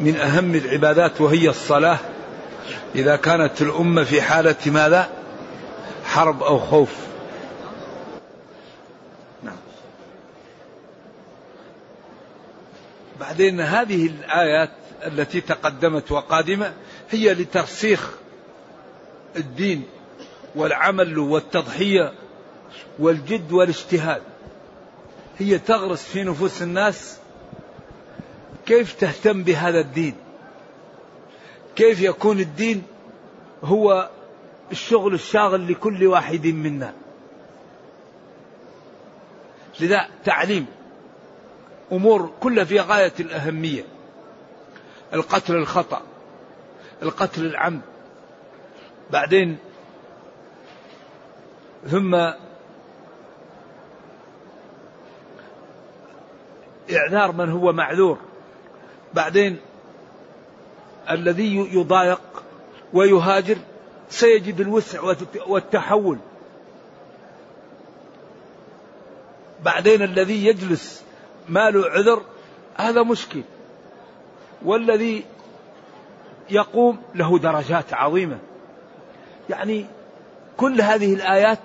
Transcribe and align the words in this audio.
من 0.00 0.16
أهم 0.16 0.54
العبادات 0.54 1.20
وهي 1.20 1.48
الصلاة. 1.48 1.98
إذا 2.94 3.16
كانت 3.16 3.62
الأمة 3.62 4.04
في 4.04 4.22
حالة 4.22 4.56
ماذا؟ 4.66 5.10
حرب 6.04 6.42
أو 6.42 6.58
خوف. 6.58 6.92
نعم. 9.42 9.56
بعدين 13.20 13.60
هذه 13.60 14.06
الآيات 14.06 14.70
التي 15.06 15.40
تقدمت 15.40 16.12
وقادمة 16.12 16.72
هي 17.10 17.34
لترسيخ 17.34 18.10
الدين 19.36 19.82
والعمل 20.54 21.18
والتضحية 21.18 22.12
والجد 22.98 23.52
والاجتهاد. 23.52 24.22
هي 25.38 25.58
تغرس 25.58 26.02
في 26.02 26.22
نفوس 26.22 26.62
الناس 26.62 27.19
كيف 28.70 28.92
تهتم 28.92 29.42
بهذا 29.42 29.80
الدين؟ 29.80 30.14
كيف 31.76 32.00
يكون 32.00 32.40
الدين 32.40 32.82
هو 33.64 34.10
الشغل 34.72 35.14
الشاغل 35.14 35.72
لكل 35.72 36.06
واحد 36.06 36.46
منا؟ 36.46 36.94
لذا 39.80 40.08
تعليم 40.24 40.66
أمور 41.92 42.32
كلها 42.40 42.64
في 42.64 42.80
غاية 42.80 43.12
الأهمية. 43.20 43.84
القتل 45.14 45.54
الخطأ 45.56 46.02
القتل 47.02 47.46
العمد 47.46 47.80
بعدين 49.10 49.58
ثم 51.86 52.14
إعذار 56.90 57.32
من 57.32 57.50
هو 57.50 57.72
معذور. 57.72 58.29
بعدين 59.14 59.56
الذي 61.10 61.56
يضايق 61.56 62.20
ويهاجر 62.92 63.56
سيجد 64.10 64.60
الوسع 64.60 65.14
والتحول. 65.46 66.18
بعدين 69.64 70.02
الذي 70.02 70.46
يجلس 70.46 71.02
ما 71.48 71.70
له 71.70 71.90
عذر 71.90 72.22
هذا 72.76 73.02
مشكل. 73.02 73.42
والذي 74.64 75.24
يقوم 76.50 77.02
له 77.14 77.38
درجات 77.38 77.94
عظيمة. 77.94 78.38
يعني 79.50 79.86
كل 80.56 80.80
هذه 80.80 81.14
الآيات 81.14 81.58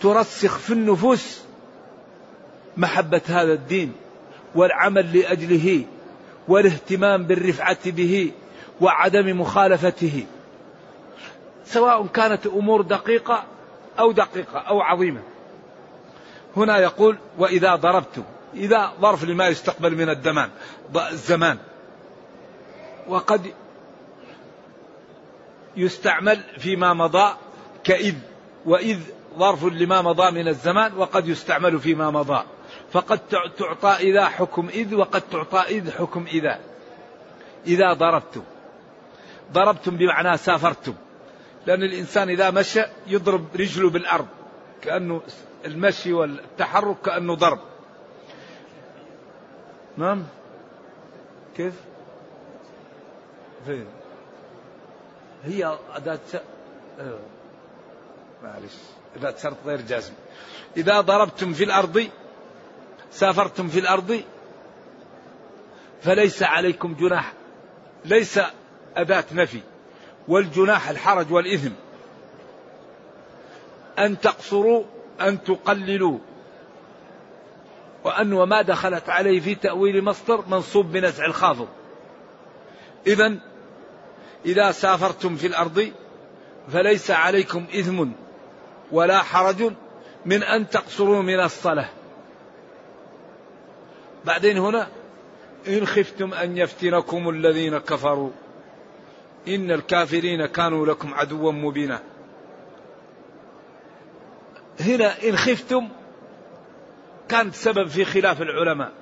ترسخ 0.00 0.58
في 0.58 0.72
النفوس 0.72 1.40
محبة 2.76 3.22
هذا 3.26 3.52
الدين 3.52 3.92
والعمل 4.54 5.18
لأجله. 5.18 5.84
والاهتمام 6.48 7.24
بالرفعة 7.24 7.90
به 7.90 8.32
وعدم 8.80 9.40
مخالفته. 9.40 10.26
سواء 11.64 12.06
كانت 12.06 12.46
امور 12.46 12.82
دقيقة 12.82 13.44
أو 13.98 14.12
دقيقة 14.12 14.58
أو 14.58 14.80
عظيمة. 14.80 15.22
هنا 16.56 16.78
يقول 16.78 17.18
وإذا 17.38 17.74
ضربتم 17.74 18.22
إذا 18.54 18.92
ظرف 19.00 19.24
لما 19.24 19.48
يستقبل 19.48 19.96
من 19.96 20.08
الدمان 20.08 20.50
الزمان. 21.10 21.58
وقد 23.08 23.52
يستعمل 25.76 26.40
فيما 26.58 26.94
مضى 26.94 27.34
كإذ 27.84 28.14
وإذ 28.66 28.98
ظرف 29.38 29.64
لما 29.64 30.02
مضى 30.02 30.30
من 30.30 30.48
الزمان 30.48 30.92
وقد 30.96 31.28
يستعمل 31.28 31.78
فيما 31.78 32.10
مضى. 32.10 32.42
فقد 32.96 33.20
تعطى 33.58 33.88
إذا 33.88 34.24
حكم 34.24 34.68
إذ 34.68 34.94
وقد 34.94 35.20
تعطى 35.20 35.58
إذ 35.58 35.90
حكم 35.90 36.26
إذا. 36.26 36.60
إذا 37.66 37.92
ضربتم. 37.92 38.42
ضربتم 39.52 39.96
بمعنى 39.96 40.36
سافرتم. 40.36 40.94
لأن 41.66 41.82
الإنسان 41.82 42.28
إذا 42.30 42.50
مشى 42.50 42.82
يضرب 43.06 43.46
رجله 43.56 43.90
بالأرض. 43.90 44.26
كأنه 44.82 45.22
المشي 45.64 46.12
والتحرك 46.12 46.96
كأنه 47.04 47.34
ضرب. 47.34 47.58
نعم؟ 49.96 50.24
كيف؟ 51.56 51.74
فين؟ 53.66 53.86
هي 55.44 55.78
أداة. 55.94 56.18
معلش. 58.42 58.74
أداة 59.16 59.34
شرط 59.42 59.56
غير 59.66 59.80
جازم. 59.80 60.12
إذا 60.76 61.00
ضربتم 61.00 61.52
في 61.52 61.64
الأرض 61.64 62.08
سافرتم 63.16 63.68
في 63.68 63.78
الأرض؟ 63.78 64.22
فليس 66.02 66.42
عليكم 66.42 66.94
جناح 66.94 67.32
ليس 68.04 68.40
أداة 68.96 69.24
نفي 69.32 69.60
والجناح 70.28 70.88
الحرج 70.88 71.32
والإثم. 71.32 71.70
أن 73.98 74.20
تقصروا 74.20 74.84
أن 75.20 75.44
تقللوا. 75.44 76.18
وأن 78.04 78.32
وما 78.32 78.62
دخلت 78.62 79.08
عليه 79.08 79.40
في 79.40 79.54
تأويل 79.54 80.04
مصدر 80.04 80.44
منصوب 80.48 80.92
بنزع 80.92 81.24
الخافض. 81.24 81.68
إذا 83.06 83.38
إذا 84.46 84.70
سافرتم 84.70 85.36
في 85.36 85.46
الأرض 85.46 85.92
فليس 86.68 87.10
عليكم 87.10 87.66
إثم 87.74 88.08
ولا 88.92 89.22
حرج 89.22 89.72
من 90.26 90.42
أن 90.42 90.68
تقصروا 90.68 91.22
من 91.22 91.40
الصلاة. 91.40 91.88
بعدين 94.26 94.58
هنا 94.58 94.88
إن 95.68 95.86
خفتم 95.86 96.34
أن 96.34 96.56
يفتنكم 96.58 97.28
الذين 97.28 97.78
كفروا. 97.78 98.30
إن 99.48 99.70
الكافرين 99.70 100.46
كانوا 100.46 100.86
لكم 100.86 101.14
عدوا 101.14 101.52
مبينا. 101.52 102.02
هنا 104.80 105.22
إن 105.28 105.36
خفتم 105.36 105.88
كانت 107.28 107.54
سبب 107.54 107.88
في 107.88 108.04
خلاف 108.04 108.42
العلماء. 108.42 108.92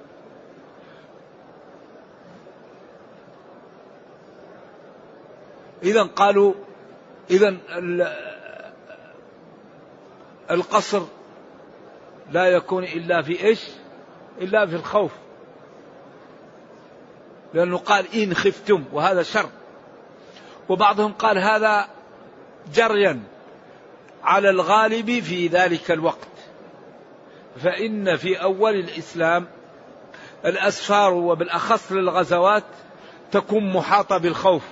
إذا 5.83 6.03
قالوا 6.03 6.55
إذا 7.31 7.57
القصر 10.51 11.03
لا 12.31 12.47
يكون 12.47 12.85
إلا 12.85 13.23
في 13.23 13.45
إيش؟ 13.45 13.71
إلا 14.41 14.67
في 14.67 14.77
الخوف. 14.77 15.13
لأنه 17.55 17.79
قال 17.79 18.15
إن 18.15 18.35
خفتم 18.35 18.85
وهذا 18.93 19.23
شر. 19.23 19.49
وبعضهم 20.69 21.13
قال 21.13 21.39
هذا 21.39 21.89
جريا 22.75 23.21
على 24.23 24.51
الغالب 24.51 25.21
في 25.21 25.49
ذلك 25.49 25.91
الوقت. 25.91 26.29
فإن 27.63 28.17
في 28.17 28.43
أول 28.43 28.75
الإسلام 28.75 29.47
الأسفار 30.45 31.15
وبالأخص 31.15 31.93
للغزوات 31.93 32.65
تكون 33.33 33.73
محاطة 33.73 34.19
بالخوف. 34.19 34.63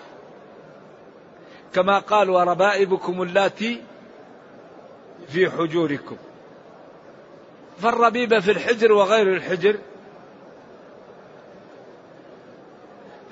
كما 1.74 1.98
قال 1.98 2.30
وربائبكم 2.30 3.22
اللاتي 3.22 3.82
في 5.28 5.50
حجوركم. 5.50 6.16
فالربيبة 7.78 8.40
في 8.40 8.50
الحجر 8.50 8.92
وغير 8.92 9.36
الحجر. 9.36 9.78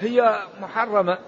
هي 0.00 0.42
محرمة. 0.60 1.18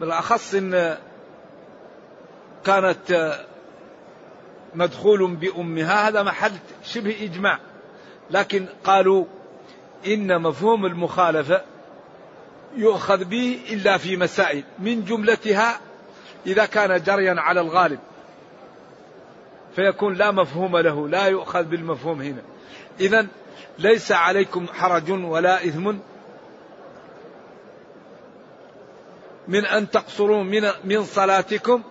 بالأخص 0.00 0.54
إن 0.54 0.98
كانت 2.66 3.38
مدخول 4.74 5.36
بأمها 5.36 6.08
هذا 6.08 6.22
محل 6.22 6.52
شبه 6.84 7.16
إجماع. 7.22 7.58
لكن 8.30 8.66
قالوا 8.84 9.24
إن 10.06 10.42
مفهوم 10.42 10.86
المخالفة 10.86 11.62
يؤخذ 12.76 13.24
به 13.24 13.60
إلا 13.70 13.98
في 13.98 14.16
مسائل 14.16 14.64
من 14.78 15.04
جملتها 15.04 15.80
إذا 16.46 16.66
كان 16.66 17.02
جريا 17.02 17.34
على 17.40 17.60
الغالب. 17.60 17.98
فيكون 19.76 20.14
لا 20.14 20.30
مفهوم 20.30 20.76
له 20.76 21.08
لا 21.08 21.26
يؤخذ 21.26 21.62
بالمفهوم 21.62 22.22
هنا. 22.22 22.42
إذا 23.00 23.26
ليس 23.78 24.12
عليكم 24.12 24.66
حرج 24.66 25.10
ولا 25.10 25.64
إثم 25.64 25.94
من 29.48 29.66
أن 29.66 29.90
تقصروا 29.90 30.42
من, 30.42 30.70
من 30.84 31.04
صلاتكم 31.04 31.82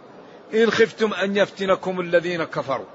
إن 0.53 0.71
خفتم 0.71 1.13
أن 1.13 1.37
يفتنكم 1.37 1.99
الذين 1.99 2.43
كفروا. 2.43 2.85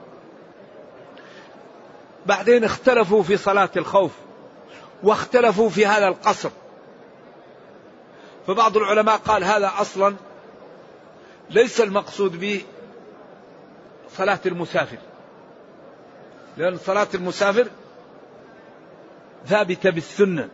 بعدين 2.26 2.64
اختلفوا 2.64 3.22
في 3.22 3.36
صلاة 3.36 3.70
الخوف 3.76 4.12
واختلفوا 5.02 5.68
في 5.68 5.86
هذا 5.86 6.08
القصر. 6.08 6.50
فبعض 8.46 8.76
العلماء 8.76 9.16
قال 9.16 9.44
هذا 9.44 9.72
أصلا 9.78 10.14
ليس 11.50 11.80
المقصود 11.80 12.40
به 12.40 12.62
صلاة 14.16 14.40
المسافر. 14.46 14.98
لأن 16.56 16.76
صلاة 16.76 17.08
المسافر 17.14 17.66
ثابتة 19.46 19.90
بالسنة. 19.90 20.48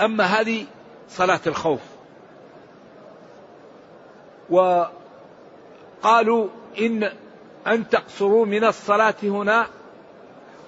أما 0.00 0.24
هذه 0.24 0.66
صلاة 1.08 1.40
الخوف. 1.46 1.80
وقالوا 4.50 6.48
إن 6.78 7.12
أن 7.66 7.88
تقصروا 7.88 8.46
من 8.46 8.64
الصلاة 8.64 9.14
هنا 9.22 9.66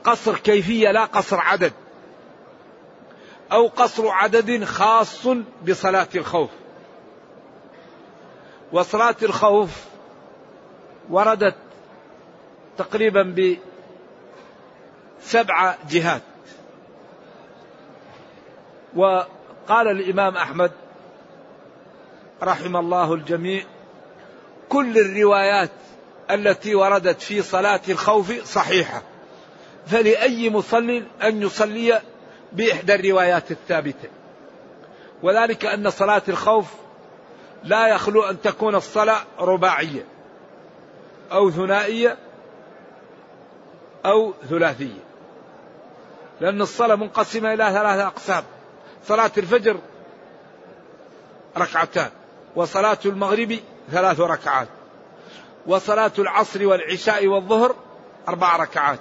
قصر 0.04 0.38
كيفية 0.38 0.90
لا 0.90 1.04
قصر 1.04 1.40
عدد. 1.40 1.72
أو 3.52 3.66
قصر 3.68 4.08
عدد 4.08 4.64
خاص 4.64 5.26
بصلاة 5.68 6.08
الخوف. 6.14 6.50
وصلاة 8.72 9.16
الخوف 9.22 9.84
وردت 11.10 11.54
تقريبا 12.78 13.34
بسبع 15.22 15.74
جهات. 15.90 16.22
وقال 18.96 19.88
الإمام 19.88 20.36
أحمد 20.36 20.72
رحم 22.42 22.76
الله 22.76 23.14
الجميع 23.14 23.64
كل 24.68 24.98
الروايات 24.98 25.70
التي 26.30 26.74
وردت 26.74 27.22
في 27.22 27.42
صلاة 27.42 27.80
الخوف 27.88 28.44
صحيحة 28.44 29.02
فلأي 29.86 30.50
مصل 30.50 31.02
أن 31.22 31.42
يصلي 31.42 32.02
بإحدى 32.52 32.94
الروايات 32.94 33.50
الثابتة. 33.50 34.08
وذلك 35.22 35.64
أن 35.64 35.90
صلاة 35.90 36.22
الخوف 36.28 36.81
لا 37.64 37.88
يخلو 37.88 38.22
أن 38.22 38.40
تكون 38.40 38.74
الصلاة 38.74 39.20
رباعية 39.38 40.04
أو 41.32 41.50
ثنائية 41.50 42.16
أو 44.06 44.34
ثلاثية. 44.50 45.02
لأن 46.40 46.62
الصلاة 46.62 46.94
منقسمة 46.94 47.52
إلى 47.52 47.64
ثلاثة 47.64 48.06
أقسام. 48.06 48.44
صلاة 49.04 49.30
الفجر 49.38 49.78
ركعتان 51.58 52.10
وصلاة 52.56 52.98
المغرب 53.06 53.58
ثلاث 53.90 54.20
ركعات 54.20 54.68
وصلاة 55.66 56.12
العصر 56.18 56.66
والعشاء 56.66 57.26
والظهر 57.26 57.74
أربع 58.28 58.56
ركعات. 58.56 58.98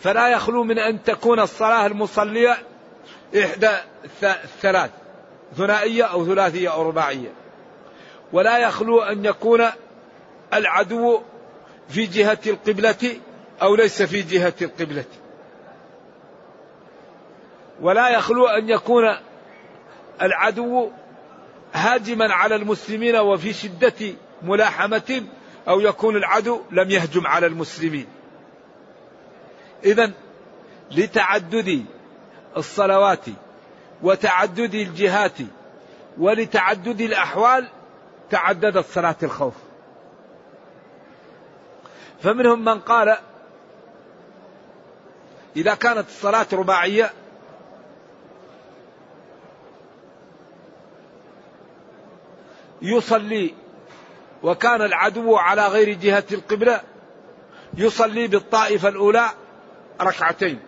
فلا 0.00 0.28
يخلو 0.28 0.64
من 0.64 0.78
أن 0.78 1.02
تكون 1.02 1.40
الصلاة 1.40 1.86
المصلية 1.86 2.58
إحدى 3.44 3.70
الثلاث 4.22 4.90
ثنائية 5.56 6.04
أو 6.04 6.26
ثلاثية 6.26 6.72
أو 6.72 6.88
رباعية. 6.88 7.39
ولا 8.32 8.58
يخلو 8.58 9.02
أن 9.02 9.24
يكون 9.24 9.66
العدو 10.54 11.20
في 11.88 12.06
جهة 12.06 12.38
القبلة 12.46 13.20
أو 13.62 13.74
ليس 13.74 14.02
في 14.02 14.22
جهة 14.22 14.54
القبلة. 14.62 15.04
ولا 17.80 18.08
يخلو 18.08 18.46
أن 18.46 18.68
يكون 18.68 19.16
العدو 20.22 20.90
هاجما 21.72 22.34
على 22.34 22.54
المسلمين 22.54 23.16
وفي 23.16 23.52
شدة 23.52 24.14
ملاحمة 24.42 25.22
أو 25.68 25.80
يكون 25.80 26.16
العدو 26.16 26.60
لم 26.70 26.90
يهجم 26.90 27.26
على 27.26 27.46
المسلمين. 27.46 28.06
إذا 29.84 30.12
لتعدد 30.90 31.84
الصلوات 32.56 33.24
وتعدد 34.02 34.74
الجهات 34.74 35.38
ولتعدد 36.18 37.00
الأحوال 37.00 37.68
تعددت 38.30 38.84
صلاة 38.84 39.16
الخوف. 39.22 39.54
فمنهم 42.22 42.64
من 42.64 42.80
قال 42.80 43.16
إذا 45.56 45.74
كانت 45.74 46.08
الصلاة 46.08 46.46
رباعية 46.52 47.10
يصلي 52.82 53.54
وكان 54.42 54.82
العدو 54.82 55.36
على 55.36 55.66
غير 55.66 55.94
جهة 55.94 56.24
القبلة 56.32 56.80
يصلي 57.74 58.26
بالطائفة 58.26 58.88
الأولى 58.88 59.26
ركعتين. 60.00 60.60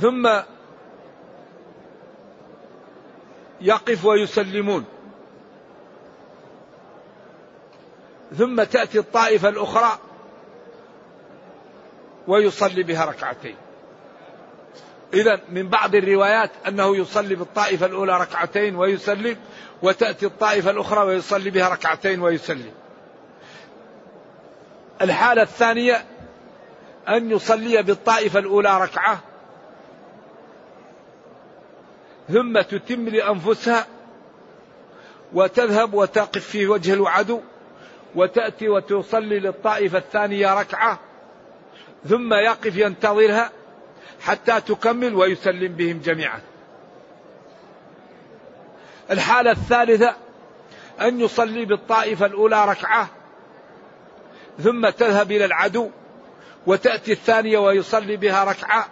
ثم 0.00 0.28
يقف 3.60 4.04
ويسلمون. 4.04 4.84
ثم 8.38 8.62
تأتي 8.62 8.98
الطائفة 8.98 9.48
الأخرى 9.48 9.98
ويصلي 12.28 12.82
بها 12.82 13.04
ركعتين. 13.04 13.56
إذا 15.14 15.40
من 15.48 15.68
بعض 15.68 15.94
الروايات 15.94 16.50
أنه 16.68 16.96
يصلي 16.96 17.34
بالطائفة 17.34 17.86
الأولى 17.86 18.20
ركعتين 18.20 18.76
ويسلم 18.76 19.36
وتأتي 19.82 20.26
الطائفة 20.26 20.70
الأخرى 20.70 21.06
ويصلي 21.06 21.50
بها 21.50 21.68
ركعتين 21.68 22.22
ويسلم. 22.22 22.72
الحالة 25.02 25.42
الثانية 25.42 26.04
أن 27.08 27.30
يصلي 27.30 27.82
بالطائفة 27.82 28.38
الأولى 28.38 28.80
ركعة 28.80 29.20
ثم 32.28 32.60
تتم 32.60 33.08
لأنفسها 33.08 33.86
وتذهب 35.32 35.94
وتقف 35.94 36.44
في 36.44 36.66
وجه 36.66 36.94
العدو 36.94 37.40
وتأتي 38.14 38.68
وتصلي 38.68 39.38
للطائفة 39.38 39.98
الثانية 39.98 40.54
ركعة 40.54 41.00
ثم 42.08 42.34
يقف 42.34 42.76
ينتظرها 42.76 43.50
حتى 44.20 44.60
تكمل 44.60 45.14
ويسلم 45.14 45.72
بهم 45.72 45.98
جميعا. 45.98 46.40
الحالة 49.10 49.50
الثالثة 49.50 50.16
أن 51.00 51.20
يصلي 51.20 51.64
بالطائفة 51.64 52.26
الأولى 52.26 52.64
ركعة 52.64 53.08
ثم 54.58 54.88
تذهب 54.88 55.32
إلى 55.32 55.44
العدو 55.44 55.90
وتأتي 56.66 57.12
الثانية 57.12 57.58
ويصلي 57.58 58.16
بها 58.16 58.44
ركعة 58.44 58.86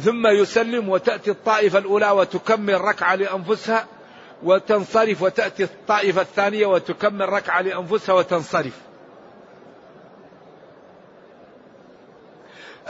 ثم 0.00 0.26
يسلم 0.26 0.88
وتأتي 0.88 1.30
الطائفة 1.30 1.78
الأولى 1.78 2.10
وتكمل 2.10 2.80
ركعة 2.80 3.14
لأنفسها 3.14 3.86
وتنصرف 4.42 5.22
وتأتي 5.22 5.64
الطائفة 5.64 6.20
الثانية 6.20 6.66
وتكمل 6.66 7.28
ركعة 7.28 7.60
لأنفسها 7.60 8.14
وتنصرف. 8.14 8.72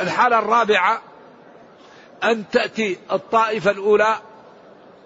الحالة 0.01 0.39
الرابعة 0.39 1.03
أن 2.25 2.49
تأتي 2.49 2.99
الطائفة 3.13 3.71
الأولى 3.71 4.17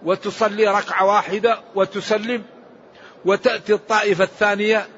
وتصلي 0.03 0.67
ركعة 0.67 1.07
واحدة 1.07 1.61
وتسلم 1.75 2.45
وتأتي 3.25 3.75
الطائفة 3.75 4.25
الثانية 4.25 4.89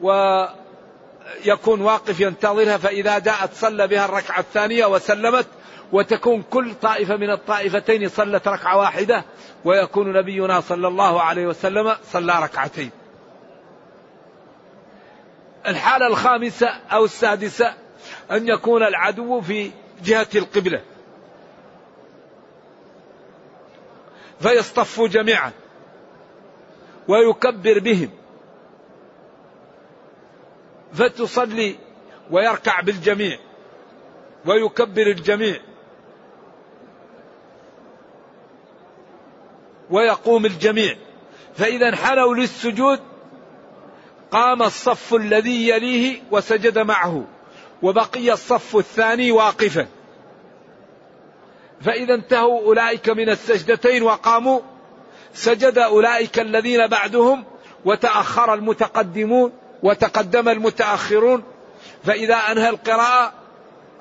ويكون 0.00 1.80
واقف 1.80 2.20
ينتظرها 2.20 2.76
فإذا 2.76 3.18
جاءت 3.18 3.54
صلى 3.54 3.86
بها 3.86 4.04
الركعة 4.04 4.40
الثانية 4.40 4.86
وسلمت 4.86 5.46
وتكون 5.92 6.42
كل 6.42 6.74
طائفة 6.74 7.16
من 7.16 7.30
الطائفتين 7.30 8.08
صلت 8.08 8.48
ركعة 8.48 8.78
واحدة 8.78 9.24
ويكون 9.64 10.12
نبينا 10.12 10.60
صلى 10.60 10.88
الله 10.88 11.22
عليه 11.22 11.46
وسلم 11.46 11.96
صلى 12.12 12.42
ركعتين. 12.42 12.90
الحالة 15.66 16.06
الخامسة 16.06 16.66
أو 16.66 17.04
السادسة 17.04 17.74
أن 18.30 18.48
يكون 18.48 18.82
العدو 18.82 19.40
في 19.40 19.70
جهة 20.04 20.28
القبلة. 20.34 20.82
فيصطفوا 24.40 25.08
جميعا 25.08 25.52
ويكبر 27.08 27.78
بهم. 27.78 28.10
فتصلي 30.92 31.76
ويركع 32.30 32.80
بالجميع 32.80 33.38
ويكبر 34.46 35.06
الجميع. 35.06 35.60
ويقوم 39.90 40.46
الجميع. 40.46 40.96
فإذا 41.56 41.88
انحنوا 41.88 42.34
للسجود 42.34 43.00
قام 44.30 44.62
الصف 44.62 45.14
الذي 45.14 45.68
يليه 45.68 46.22
وسجد 46.30 46.78
معه 46.78 47.24
وبقي 47.82 48.32
الصف 48.32 48.76
الثاني 48.76 49.32
واقفا. 49.32 49.86
فإذا 51.80 52.14
انتهوا 52.14 52.60
أولئك 52.60 53.08
من 53.08 53.28
السجدتين 53.28 54.02
وقاموا 54.02 54.60
سجد 55.34 55.78
أولئك 55.78 56.38
الذين 56.38 56.86
بعدهم 56.86 57.44
وتأخر 57.84 58.54
المتقدمون 58.54 59.52
وتقدم 59.82 60.48
المتأخرون. 60.48 61.42
فإذا 62.04 62.34
أنهى 62.34 62.68
القراءة 62.68 63.37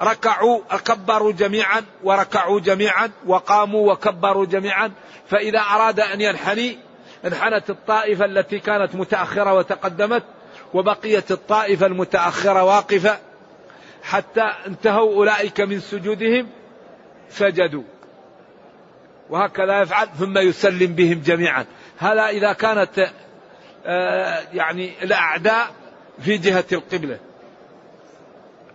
ركعوا 0.01 0.61
كبروا 0.85 1.31
جميعا 1.31 1.83
وركعوا 2.03 2.59
جميعا 2.59 3.11
وقاموا 3.25 3.93
وكبروا 3.93 4.45
جميعا. 4.45 4.91
فإذا 5.27 5.59
أراد 5.59 5.99
أن 5.99 6.21
ينحني 6.21 6.77
انحنت 7.25 7.69
الطائفة 7.69 8.25
التي 8.25 8.59
كانت 8.59 8.95
متأخرة 8.95 9.53
وتقدمت 9.53 10.23
وبقيت 10.73 11.31
الطائفة 11.31 11.85
المتأخرة 11.85 12.63
واقفة. 12.63 13.17
حتى 14.03 14.43
انتهوا 14.67 15.15
أولئك 15.15 15.61
من 15.61 15.79
سجودهم 15.79 16.49
سجدوا 17.29 17.83
وهكذا 19.29 19.81
يفعل 19.81 20.07
ثم 20.19 20.37
يسلم 20.37 20.93
بهم 20.93 21.21
جميعا. 21.21 21.65
هذا 21.97 22.27
إذا 22.27 22.53
كانت 22.53 23.11
آه، 23.85 24.43
يعني 24.53 24.91
الأعداء 25.03 25.67
في 26.19 26.37
جهة 26.37 26.65
القبلة. 26.71 27.19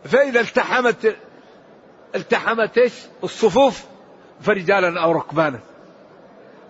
فإذا 0.04 0.40
التحمت 0.40 1.16
التحمت 2.14 2.78
إيش؟ 2.78 2.92
الصفوف 3.24 3.84
فرجالا 4.40 5.00
أو 5.00 5.12
ركبانا. 5.12 5.60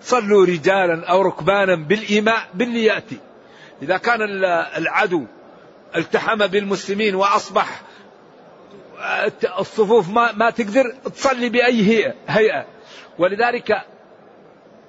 صلوا 0.01 0.47
رجالا 0.47 1.07
أو 1.07 1.23
ركبانا 1.23 1.77
بالإيماء 1.77 2.49
باللي 2.55 2.85
يأتي. 2.85 3.19
إذا 3.83 3.97
كان 3.97 4.19
العدو 4.77 5.25
التحم 5.97 6.47
بالمسلمين 6.47 7.15
وأصبح 7.15 7.83
الصفوف 9.59 10.09
ما, 10.09 10.33
ما 10.33 10.51
تقدر 10.51 10.95
تصلي 11.15 11.49
بأي 11.49 12.13
هيئة, 12.29 12.67
ولذلك 13.19 13.73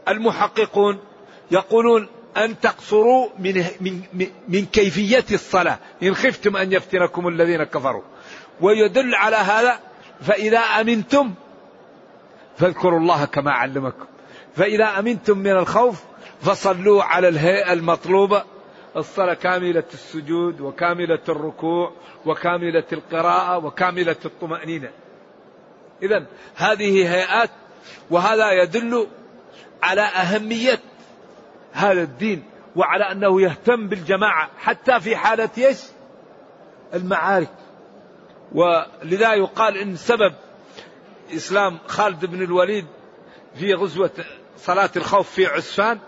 المحققون 0.07 0.99
يقولون 1.51 2.07
أن 2.37 2.59
تقصروا 2.59 3.29
من, 3.39 3.65
من, 3.81 4.27
من 4.47 4.65
كيفية 4.65 5.25
الصلاة. 5.31 5.79
إن 6.03 6.15
خفتم 6.15 6.57
أن 6.57 6.73
يفتنكم 6.73 7.27
الذين 7.27 7.63
كفروا. 7.63 8.03
ويدل 8.61 9.15
على 9.15 9.35
هذا 9.35 9.79
فإذا 10.21 10.59
أمنتم 10.59 11.33
فاذكروا 12.57 12.99
الله 12.99 13.25
كما 13.25 13.51
علمكم. 13.51 14.05
فإذا 14.55 14.85
أمنتم 14.85 15.37
من 15.37 15.51
الخوف 15.51 16.03
فصلوا 16.41 17.03
على 17.03 17.27
الهيئة 17.27 17.73
المطلوبة 17.73 18.43
الصلاة 18.97 19.33
كاملة 19.33 19.83
السجود 19.93 20.61
وكاملة 20.61 21.19
الركوع 21.29 21.91
وكاملة 22.25 22.83
القراءة 22.93 23.65
وكاملة 23.65 24.15
الطمأنينة. 24.25 24.89
إذا 26.03 26.25
هذه 26.55 27.13
هيئات 27.15 27.49
وهذا 28.09 28.51
يدل 28.51 29.07
على 29.83 30.01
أهمية 30.01 30.79
هذا 31.73 32.01
الدين 32.01 32.43
وعلى 32.75 33.11
أنه 33.11 33.41
يهتم 33.41 33.87
بالجماعة 33.87 34.49
حتى 34.57 34.99
في 34.99 35.15
حالة 35.15 35.49
إيش؟ 35.57 35.77
المعارك. 36.93 37.62
ولذا 38.53 39.33
يقال 39.33 39.77
إن 39.77 39.95
سبب 39.95 40.33
إسلام 41.33 41.77
خالد 41.87 42.25
بن 42.25 42.41
الوليد 42.41 42.85
في 43.55 43.73
غزوة 43.73 44.11
صلاة 44.57 44.89
الخوف 44.95 45.29
في 45.29 45.45
عسفان 45.45 45.99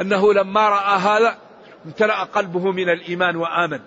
أنه 0.00 0.34
لما 0.34 0.68
رأى 0.68 0.98
هذا 0.98 1.38
امتلأ 1.86 2.24
قلبه 2.24 2.72
من 2.72 2.88
الإيمان 2.88 3.36
وآمن. 3.36 3.80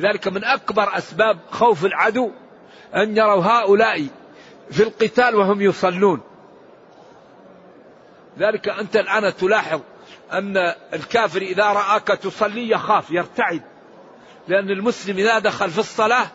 ذلك 0.00 0.28
من 0.28 0.44
أكبر 0.44 0.98
أسباب 0.98 1.38
خوف 1.50 1.84
العدو 1.84 2.30
أن 2.94 3.16
يروا 3.16 3.44
هؤلاء 3.44 4.06
في 4.70 4.82
القتال 4.82 5.34
وهم 5.34 5.60
يصلون. 5.60 6.20
ذلك 8.38 8.68
أنت 8.68 8.96
الآن 8.96 9.36
تلاحظ 9.36 9.80
أن 10.32 10.56
الكافر 10.94 11.42
إذا 11.42 11.64
رآك 11.64 12.08
تصلي 12.08 12.70
يخاف 12.70 13.10
يرتعد 13.10 13.62
لأن 14.48 14.70
المسلم 14.70 15.18
إذا 15.18 15.38
دخل 15.38 15.70
في 15.70 15.78
الصلاة 15.78 16.26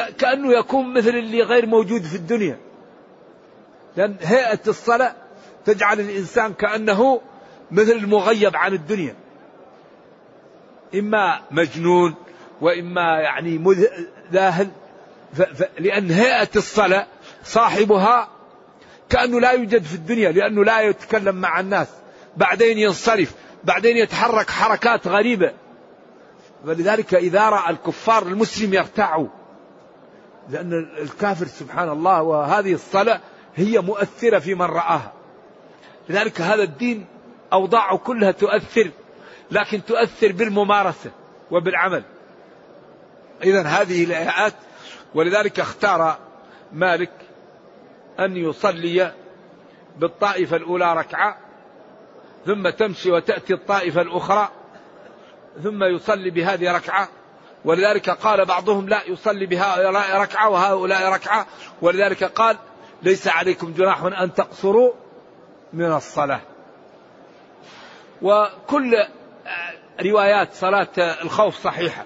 كأنه 0.00 0.52
يكون 0.52 0.94
مثل 0.94 1.08
اللي 1.08 1.42
غير 1.42 1.66
موجود 1.66 2.02
في 2.02 2.14
الدنيا. 2.14 2.58
لأن 3.96 4.16
هيئة 4.20 4.60
الصلاة 4.66 5.14
تجعل 5.64 6.00
الإنسان 6.00 6.52
كأنه 6.52 7.20
مثل 7.70 7.92
المغيب 7.92 8.56
عن 8.56 8.72
الدنيا. 8.72 9.14
إما 10.94 11.40
مجنون 11.50 12.14
وإما 12.60 13.20
يعني 13.20 13.74
ذاهل. 14.32 14.70
لأن 15.78 16.10
هيئة 16.10 16.48
الصلاة 16.56 17.06
صاحبها 17.44 18.28
كأنه 19.08 19.40
لا 19.40 19.50
يوجد 19.50 19.82
في 19.82 19.94
الدنيا 19.94 20.32
لأنه 20.32 20.64
لا 20.64 20.80
يتكلم 20.80 21.36
مع 21.36 21.60
الناس. 21.60 21.88
بعدين 22.36 22.78
ينصرف 22.78 23.34
بعدين 23.64 23.96
يتحرك 23.96 24.50
حركات 24.50 25.06
غريبة. 25.06 25.52
ولذلك 26.64 27.14
إذا 27.14 27.48
رأى 27.48 27.70
الكفار 27.70 28.22
المسلم 28.22 28.74
يرتعوا. 28.74 29.28
لأن 30.48 30.72
الكافر 30.98 31.46
سبحان 31.46 31.88
الله 31.88 32.22
وهذه 32.22 32.74
الصلاة 32.74 33.20
هي 33.56 33.80
مؤثرة 33.80 34.38
في 34.38 34.54
من 34.54 34.66
رآها. 34.66 35.12
لذلك 36.08 36.40
هذا 36.40 36.62
الدين 36.62 37.06
أوضاعه 37.52 37.98
كلها 37.98 38.30
تؤثر 38.30 38.90
لكن 39.50 39.84
تؤثر 39.84 40.32
بالممارسة 40.32 41.10
وبالعمل. 41.50 42.02
إذا 43.44 43.62
هذه 43.62 44.04
الآيات 44.04 44.54
ولذلك 45.14 45.60
اختار 45.60 46.18
مالك 46.72 47.12
أن 48.20 48.36
يصلي 48.36 49.12
بالطائفة 49.98 50.56
الأولى 50.56 50.94
ركعة 50.94 51.36
ثم 52.46 52.68
تمشي 52.68 53.10
وتأتي 53.10 53.54
الطائفة 53.54 54.00
الأخرى 54.00 54.48
ثم 55.62 55.84
يصلي 55.84 56.30
بهذه 56.30 56.76
ركعة 56.76 57.08
ولذلك 57.64 58.10
قال 58.10 58.44
بعضهم 58.44 58.88
لا 58.88 59.02
يصلي 59.06 59.46
بهؤلاء 59.46 60.20
ركعة 60.20 60.48
وهؤلاء 60.48 61.12
ركعة. 61.12 61.46
ولذلك 61.82 62.24
قال 62.24 62.56
ليس 63.02 63.28
عليكم 63.28 63.72
جناح 63.72 64.02
أن 64.02 64.34
تقصروا 64.34 64.92
من 65.72 65.92
الصلاة. 65.92 66.40
وكل 68.22 68.96
روايات 70.04 70.54
صلاة 70.54 70.88
الخوف 70.98 71.62
صحيحة. 71.62 72.04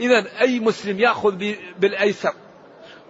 إذا 0.00 0.40
أي 0.40 0.60
مسلم 0.60 1.00
يأخذ 1.00 1.54
بالأيسر. 1.78 2.32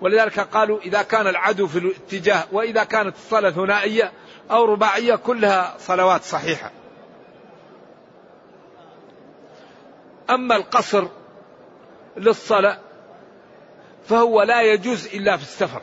ولذلك 0.01 0.41
قالوا 0.41 0.79
إذا 0.81 1.03
كان 1.03 1.27
العدو 1.27 1.67
في 1.67 1.79
الاتجاه 1.79 2.45
وإذا 2.53 2.85
كانت 2.85 3.17
الصلاة 3.17 3.51
ثنائية 3.51 4.13
أو 4.51 4.65
رباعية 4.65 5.15
كلها 5.15 5.75
صلوات 5.79 6.23
صحيحة. 6.23 6.71
أما 10.31 10.57
القصر 10.57 11.09
للصلاة 12.17 12.79
فهو 14.05 14.43
لا 14.43 14.63
يجوز 14.63 15.07
إلا 15.15 15.37
في 15.37 15.43
السفر. 15.43 15.83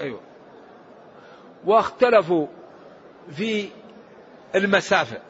أيوة. 0.00 0.20
واختلفوا 1.64 2.46
في 3.36 3.68
المسافة 4.54 5.20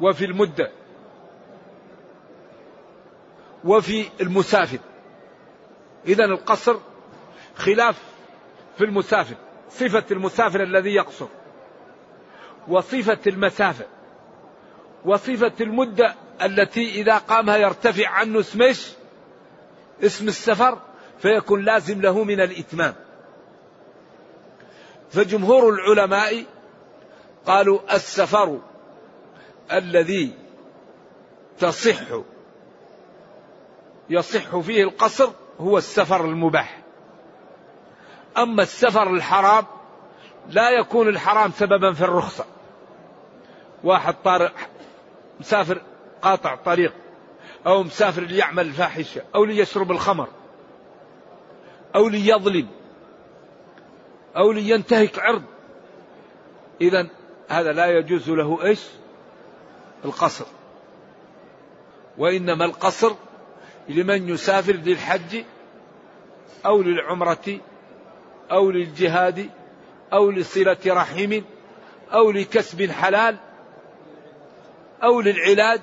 وفي 0.00 0.24
المدة 0.24 0.70
وفي 3.64 4.08
المسافر. 4.20 4.78
إذا 6.06 6.24
القصر 6.24 6.76
خلاف 7.56 8.02
في 8.78 8.84
المسافر 8.84 9.36
صفة 9.70 10.04
المسافر 10.10 10.62
الذي 10.62 10.94
يقصر 10.94 11.26
وصفة 12.68 13.18
المسافة 13.26 13.86
وصفة 15.04 15.52
المدة 15.60 16.14
التي 16.44 17.00
إذا 17.00 17.18
قامها 17.18 17.56
يرتفع 17.56 18.08
عنه 18.08 18.40
اسمش؟ 18.40 18.92
اسم 20.02 20.28
السفر 20.28 20.78
فيكون 21.18 21.64
لازم 21.64 22.00
له 22.00 22.24
من 22.24 22.40
الإتمام. 22.40 22.94
فجمهور 25.10 25.68
العلماء 25.68 26.44
قالوا 27.46 27.94
السفر 27.94 28.60
الذي 29.72 30.34
تصح 31.58 32.00
يصح 34.10 34.58
فيه 34.58 34.84
القصر 34.84 35.30
هو 35.60 35.78
السفر 35.78 36.24
المباح. 36.24 36.82
أما 38.38 38.62
السفر 38.62 39.10
الحرام 39.10 39.64
لا 40.48 40.70
يكون 40.70 41.08
الحرام 41.08 41.52
سببا 41.58 41.92
في 41.92 42.04
الرخصة. 42.04 42.44
واحد 43.84 44.14
طارق 44.24 44.52
مسافر 45.40 45.82
قاطع 46.22 46.54
طريق 46.54 46.92
أو 47.66 47.82
مسافر 47.82 48.22
ليعمل 48.22 48.66
الفاحشة 48.66 49.22
أو 49.34 49.44
ليشرب 49.44 49.90
الخمر 49.90 50.28
أو 51.94 52.08
ليظلم 52.08 52.68
أو 54.36 54.52
لينتهك 54.52 55.18
عرض. 55.18 55.42
إذا 56.80 57.08
هذا 57.48 57.72
لا 57.72 57.86
يجوز 57.98 58.30
له 58.30 58.64
إيش؟ 58.64 58.80
القصر. 60.04 60.46
وإنما 62.18 62.64
القصر 62.64 63.14
لمن 63.88 64.28
يسافر 64.28 64.72
للحج 64.72 65.42
أو 66.66 66.82
للعمرة 66.82 67.60
أو 68.50 68.70
للجهاد 68.70 69.50
أو 70.12 70.30
لصلة 70.30 70.76
رحم 70.86 71.40
أو 72.12 72.30
لكسب 72.30 72.90
حلال 72.90 73.36
أو 75.02 75.20
للعلاج. 75.20 75.80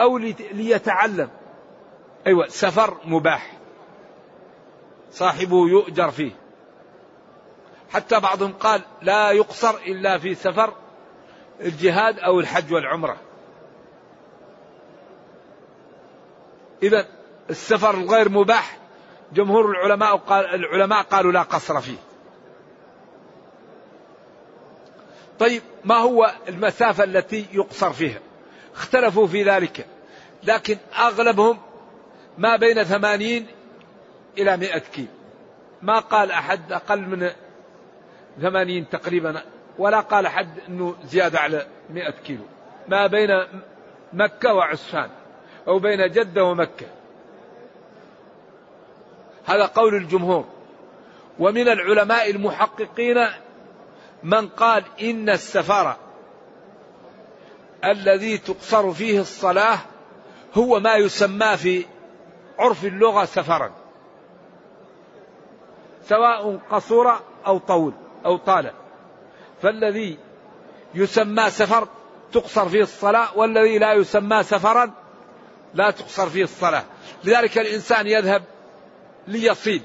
أو 0.00 0.18
ليتعلم. 0.52 1.30
أيوة 2.26 2.48
سفر 2.48 2.96
مباح. 3.04 3.52
صاحبه 5.10 5.68
يؤجر 5.68 6.10
فيه. 6.10 6.32
حتى 7.92 8.20
بعضهم 8.20 8.52
قال 8.52 8.82
لا 9.02 9.30
يقصر 9.30 9.74
إلا 9.86 10.18
في 10.18 10.34
سفر 10.34 10.74
الجهاد 11.60 12.18
أو 12.18 12.40
الحج 12.40 12.72
والعمرة. 12.72 13.16
إذا 16.82 17.06
السفر 17.50 17.94
الغير 17.94 18.28
مباح 18.28 18.78
جمهور 19.32 19.70
العلماء 19.70 20.16
قال 20.16 20.44
العلماء 20.54 21.02
قالوا 21.02 21.32
لا 21.32 21.42
قصر 21.42 21.80
فيه. 21.80 21.98
طيب 25.38 25.62
ما 25.84 25.94
هو 25.96 26.32
المسافة 26.48 27.04
التي 27.04 27.46
يقصر 27.52 27.92
فيها؟ 27.92 28.20
اختلفوا 28.74 29.26
في 29.26 29.42
ذلك. 29.42 29.86
لكن 30.44 30.76
أغلبهم 30.98 31.58
ما 32.38 32.56
بين 32.56 32.84
ثمانين 32.84 33.46
إلى 34.38 34.56
مئة 34.56 34.78
كيلو. 34.78 35.08
ما 35.82 35.98
قال 35.98 36.30
أحد 36.30 36.72
أقل 36.72 37.00
من 37.00 37.30
ثمانين 38.40 38.88
تقريبا 38.88 39.42
ولا 39.78 40.00
قال 40.00 40.26
أحد 40.26 40.48
أنه 40.68 40.96
زيادة 41.04 41.40
على 41.40 41.66
مئة 41.90 42.10
كيلو. 42.10 42.44
ما 42.88 43.06
بين 43.06 43.28
مكة 44.12 44.54
وعسفان 44.54 45.10
أو 45.68 45.78
بين 45.78 46.10
جدة 46.10 46.44
ومكة. 46.44 46.86
هذا 49.46 49.66
قول 49.66 49.94
الجمهور. 49.94 50.44
ومن 51.38 51.68
العلماء 51.68 52.30
المحققين 52.30 53.26
من 54.22 54.48
قال 54.48 54.84
إن 55.02 55.30
السفر 55.30 55.96
الذي 57.84 58.38
تقصر 58.38 58.92
فيه 58.92 59.20
الصلاة 59.20 59.78
هو 60.54 60.80
ما 60.80 60.94
يسمى 60.94 61.56
في 61.56 61.86
عرف 62.58 62.84
اللغة 62.84 63.24
سفرا. 63.24 63.72
سواء 66.08 66.60
قصر 66.70 67.16
أو 67.46 67.58
طول 67.58 67.92
أو 68.26 68.36
طال. 68.36 68.70
فالذي 69.62 70.18
يسمى 70.94 71.50
سفر 71.50 71.88
تقصر 72.32 72.68
فيه 72.68 72.82
الصلاة 72.82 73.38
والذي 73.38 73.78
لا 73.78 73.92
يسمى 73.92 74.42
سفرا 74.42 74.90
لا 75.74 75.90
تقصر 75.90 76.28
فيه 76.28 76.44
الصلاة. 76.44 76.84
لذلك 77.24 77.58
الإنسان 77.58 78.06
يذهب 78.06 78.42
ليصيد. 79.28 79.82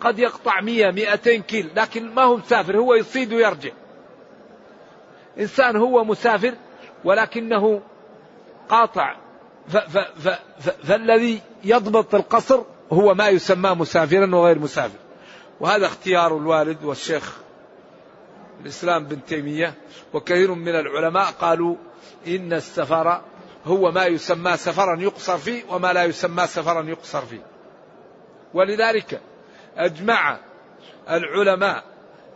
قد 0.00 0.18
يقطع 0.18 0.60
مية 0.60 0.90
مئتين 0.90 1.42
كيل 1.42 1.70
لكن 1.76 2.14
ما 2.14 2.22
هو 2.22 2.36
مسافر 2.36 2.76
هو 2.76 2.94
يصيد 2.94 3.32
ويرجع. 3.32 3.70
إنسان 5.38 5.76
هو 5.76 6.04
مسافر 6.04 6.54
ولكنه 7.04 7.80
قاطع. 8.68 9.16
فالذي 10.82 11.40
يضبط 11.64 12.14
القصر 12.14 12.62
هو 12.92 13.14
ما 13.14 13.28
يسمى 13.28 13.70
مسافرا 13.70 14.36
وغير 14.36 14.58
مسافر. 14.58 14.98
وهذا 15.60 15.86
اختيار 15.86 16.36
الوالد 16.36 16.84
والشيخ 16.84 17.36
الإسلام 18.60 19.04
بن 19.04 19.24
تيمية. 19.24 19.74
وكثير 20.12 20.54
من 20.54 20.74
العلماء 20.74 21.30
قالوا 21.30 21.76
إن 22.26 22.52
السفر 22.52 23.22
هو 23.66 23.90
ما 23.90 24.06
يسمى 24.06 24.56
سفرا 24.56 25.00
يقصر 25.00 25.38
فيه 25.38 25.62
وما 25.70 25.92
لا 25.92 26.04
يسمى 26.04 26.46
سفرا 26.46 26.82
يقصر 26.82 27.20
فيه. 27.20 27.42
ولذلك 28.54 29.20
أجمع 29.76 30.38
العلماء 31.10 31.84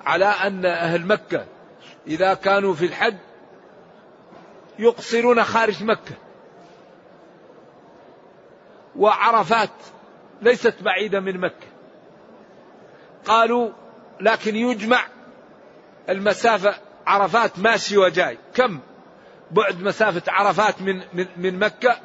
على 0.01 0.25
أن 0.25 0.67
أهل 0.67 1.07
مكة 1.07 1.45
إذا 2.09 2.35
كانوا 2.35 2.75
في 2.75 2.85
الحج 2.85 3.17
يقصرون 4.79 5.45
خارج 5.45 5.85
مكة. 5.85 6.15
وعرفات 8.97 9.71
ليست 10.43 10.83
بعيدة 10.83 11.21
من 11.21 11.41
مكة. 11.41 11.67
قالوا 13.25 13.71
لكن 14.21 14.57
يجمع 14.57 15.07
المسافة 16.09 16.75
عرفات 17.07 17.59
ماشي 17.59 17.99
وجاي. 17.99 18.39
كم؟ 18.55 18.81
بعد 19.51 19.83
مسافة 19.83 20.23
عرفات 20.29 20.83
من, 20.83 21.03
من, 21.13 21.27
من 21.37 21.59
مكة 21.59 22.01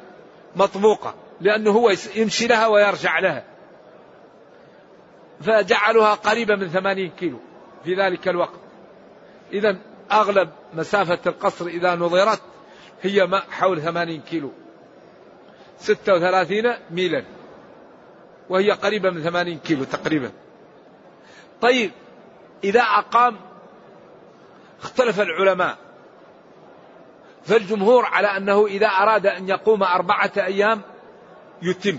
مطبوقة. 0.56 1.14
لأنه 1.40 1.70
هو 1.70 1.92
يمشي 2.16 2.46
لها 2.46 2.66
ويرجع 2.66 3.18
لها. 3.18 3.44
فجعلوها 5.40 6.14
قريبة 6.14 6.56
من 6.56 6.68
ثمانين 6.68 7.10
كيلو 7.10 7.40
في 7.84 7.94
ذلك 7.94 8.28
الوقت. 8.28 8.60
إذا 9.52 9.76
أغلب 10.12 10.50
مسافة 10.74 11.18
القصر 11.26 11.66
إذا 11.66 11.94
نظرت 11.94 12.40
هي 13.02 13.42
حول 13.50 13.82
ثمانين 13.82 14.20
كيلو. 14.20 14.52
ستة 15.78 16.14
وثلاثين 16.14 16.74
ميلا. 16.90 17.24
وهي 18.48 18.70
قريبة 18.70 19.10
من 19.10 19.22
ثمانين 19.22 19.58
كيلو 19.58 19.84
تقريبا. 19.84 20.32
طيب 21.60 21.90
إذا 22.64 22.80
أقام 22.80 23.36
اختلف 24.82 25.20
العلماء. 25.20 25.78
فالجمهور 27.44 28.04
على 28.04 28.26
أنه 28.26 28.66
إذا 28.66 28.86
أراد 28.86 29.26
أن 29.26 29.48
يقوم 29.48 29.82
أربعة 29.82 30.32
أيام 30.36 30.82
يتم. 31.62 31.98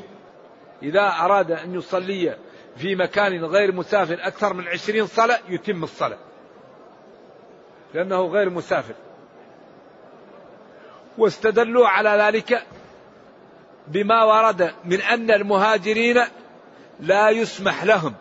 إذا 0.83 1.07
أراد 1.07 1.51
أن 1.51 1.75
يصلي 1.75 2.37
في 2.77 2.95
مكان 2.95 3.45
غير 3.45 3.71
مسافر 3.71 4.17
أكثر 4.21 4.53
من 4.53 4.67
عشرين 4.67 5.07
صلاة 5.07 5.39
يتم 5.49 5.83
الصلاة. 5.83 6.17
لأنه 7.95 8.27
غير 8.27 8.49
مسافر. 8.49 8.93
واستدلوا 11.17 11.87
على 11.87 12.09
ذلك 12.09 12.63
بما 13.87 14.23
ورد 14.23 14.71
من 14.85 15.01
أن 15.01 15.31
المهاجرين 15.31 16.21
لا 16.99 17.29
يسمح 17.29 17.83
لهم 17.83 18.13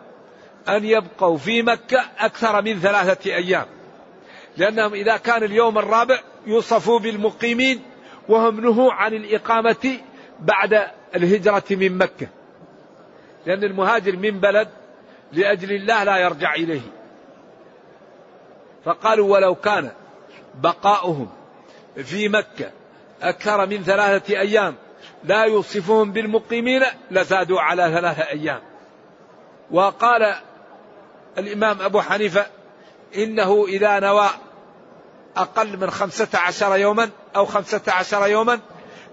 أن 0.69 0.85
يبقوا 0.85 1.37
في 1.37 1.61
مكة 1.61 2.05
أكثر 2.17 2.61
من 2.61 2.79
ثلاثة 2.79 3.35
أيام. 3.35 3.65
لأنهم 4.57 4.93
إذا 4.93 5.17
كان 5.17 5.43
اليوم 5.43 5.77
الرابع 5.77 6.19
يوصفوا 6.47 6.99
بالمقيمين 6.99 7.83
وهم 8.29 8.61
نهوا 8.61 8.93
عن 8.93 9.13
الإقامة 9.13 9.97
بعد 10.39 10.87
الهجرة 11.15 11.63
من 11.71 11.97
مكة. 11.97 12.27
لأن 13.45 13.63
المهاجر 13.63 14.15
من 14.15 14.39
بلد 14.39 14.67
لأجل 15.31 15.71
الله 15.71 16.03
لا 16.03 16.17
يرجع 16.17 16.53
إليه. 16.53 16.81
فقالوا 18.85 19.33
ولو 19.33 19.55
كان 19.55 19.91
بقاؤهم 20.55 21.29
في 21.95 22.29
مكة 22.29 22.71
أكثر 23.21 23.65
من 23.65 23.83
ثلاثة 23.83 24.39
أيام 24.39 24.75
لا 25.23 25.43
يوصفهم 25.43 26.11
بالمقيمين 26.11 26.81
لزادوا 27.11 27.61
على 27.61 27.83
ثلاثة 27.83 28.21
أيام. 28.29 28.61
وقال 29.71 30.35
الإمام 31.37 31.81
أبو 31.81 32.01
حنيفة 32.01 32.45
إنه 33.15 33.65
إذا 33.67 33.99
نوى 33.99 34.29
أقل 35.37 35.77
من 35.77 35.89
خمسة 35.89 36.27
عشر 36.33 36.77
يوما 36.77 37.09
أو 37.35 37.45
خمسة 37.45 37.81
عشر 37.87 38.27
يوما 38.27 38.59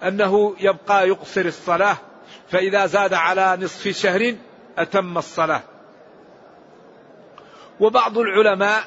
أنه 0.02 0.54
يبقى 0.60 1.08
يقصر 1.08 1.40
الصلاة 1.40 1.96
فإذا 2.48 2.86
زاد 2.86 3.14
على 3.14 3.58
نصف 3.60 3.88
شهر 3.88 4.34
أتم 4.78 5.18
الصلاة. 5.18 5.60
وبعض 7.80 8.18
العلماء 8.18 8.84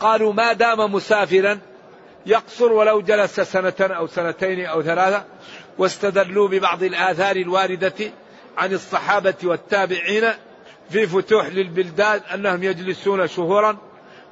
قالوا 0.00 0.32
ما 0.32 0.52
دام 0.52 0.92
مسافرا 0.92 1.58
يقصر 2.26 2.72
ولو 2.72 3.00
جلس 3.00 3.40
سنة 3.40 3.74
أو 3.80 4.06
سنتين 4.06 4.66
أو 4.66 4.82
ثلاثة 4.82 5.24
واستدلوا 5.78 6.48
ببعض 6.48 6.82
الآثار 6.82 7.36
الواردة 7.36 8.12
عن 8.58 8.72
الصحابة 8.72 9.34
والتابعين 9.44 10.24
في 10.90 11.06
فتوح 11.06 11.46
للبلدان 11.46 12.20
أنهم 12.34 12.62
يجلسون 12.62 13.26
شهورا 13.26 13.76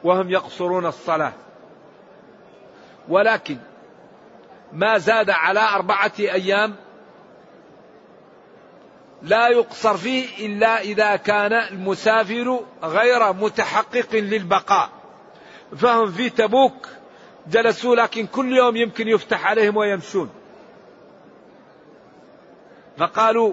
وهم 0.04 0.30
يقصرون 0.30 0.86
الصلاة. 0.86 1.32
ولكن 3.08 3.56
ما 4.72 4.98
زاد 4.98 5.30
على 5.30 5.60
أربعة 5.60 6.12
أيام 6.18 6.74
لا 9.22 9.48
يقصر 9.48 9.96
فيه 9.96 10.46
إلا 10.46 10.80
إذا 10.80 11.16
كان 11.16 11.52
المسافر 11.52 12.60
غير 12.82 13.32
متحقق 13.32 14.14
للبقاء. 14.14 15.01
فهم 15.76 16.10
في 16.10 16.30
تبوك 16.30 16.88
جلسوا 17.46 17.96
لكن 17.96 18.26
كل 18.26 18.56
يوم 18.56 18.76
يمكن 18.76 19.08
يفتح 19.08 19.46
عليهم 19.46 19.76
ويمشون. 19.76 20.30
فقالوا 22.96 23.52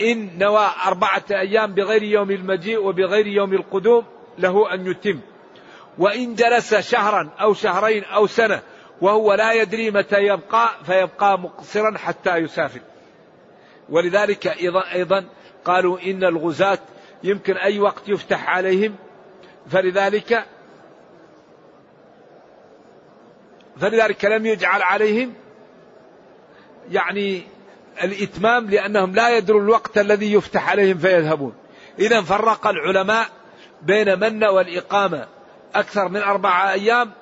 إن 0.00 0.38
نوى 0.38 0.68
أربعة 0.86 1.24
أيام 1.30 1.74
بغير 1.74 2.02
يوم 2.02 2.30
المجيء 2.30 2.78
وبغير 2.78 3.26
يوم 3.26 3.52
القدوم 3.54 4.04
له 4.38 4.74
أن 4.74 4.86
يتم. 4.86 5.20
وإن 5.98 6.34
جلس 6.34 6.74
شهرا 6.74 7.30
أو 7.40 7.54
شهرين 7.54 8.04
أو 8.04 8.26
سنة 8.26 8.62
وهو 9.00 9.34
لا 9.34 9.52
يدري 9.52 9.90
متى 9.90 10.16
يبقى 10.16 10.70
فيبقى 10.86 11.38
مقصرا 11.38 11.98
حتى 11.98 12.36
يسافر. 12.36 12.80
ولذلك 13.88 14.46
أيضا, 14.92 15.24
قالوا 15.64 15.98
إن 16.06 16.24
الغزاة 16.24 16.78
يمكن 17.22 17.56
أي 17.56 17.78
وقت 17.78 18.08
يفتح 18.08 18.48
عليهم. 18.48 18.96
فلذلك 19.70 20.46
فلذلك 23.80 24.24
لم 24.24 24.46
يجعل 24.46 24.82
عليهم 24.82 25.32
يعني 26.90 27.42
الإتمام 28.02 28.70
لأنهم 28.70 29.14
لا 29.14 29.36
يدروا 29.36 29.60
الوقت 29.60 29.98
الذي 29.98 30.32
يفتح 30.32 30.70
عليهم 30.70 30.98
فيذهبون. 30.98 31.54
إذا 31.98 32.22
فرق 32.22 32.66
العلماء 32.66 33.26
بين 33.82 34.18
من 34.20 34.44
والإقامة 34.44 35.26
أكثر 35.74 36.08
من 36.08 36.22
أربعة 36.22 36.72
أيام 36.72 37.12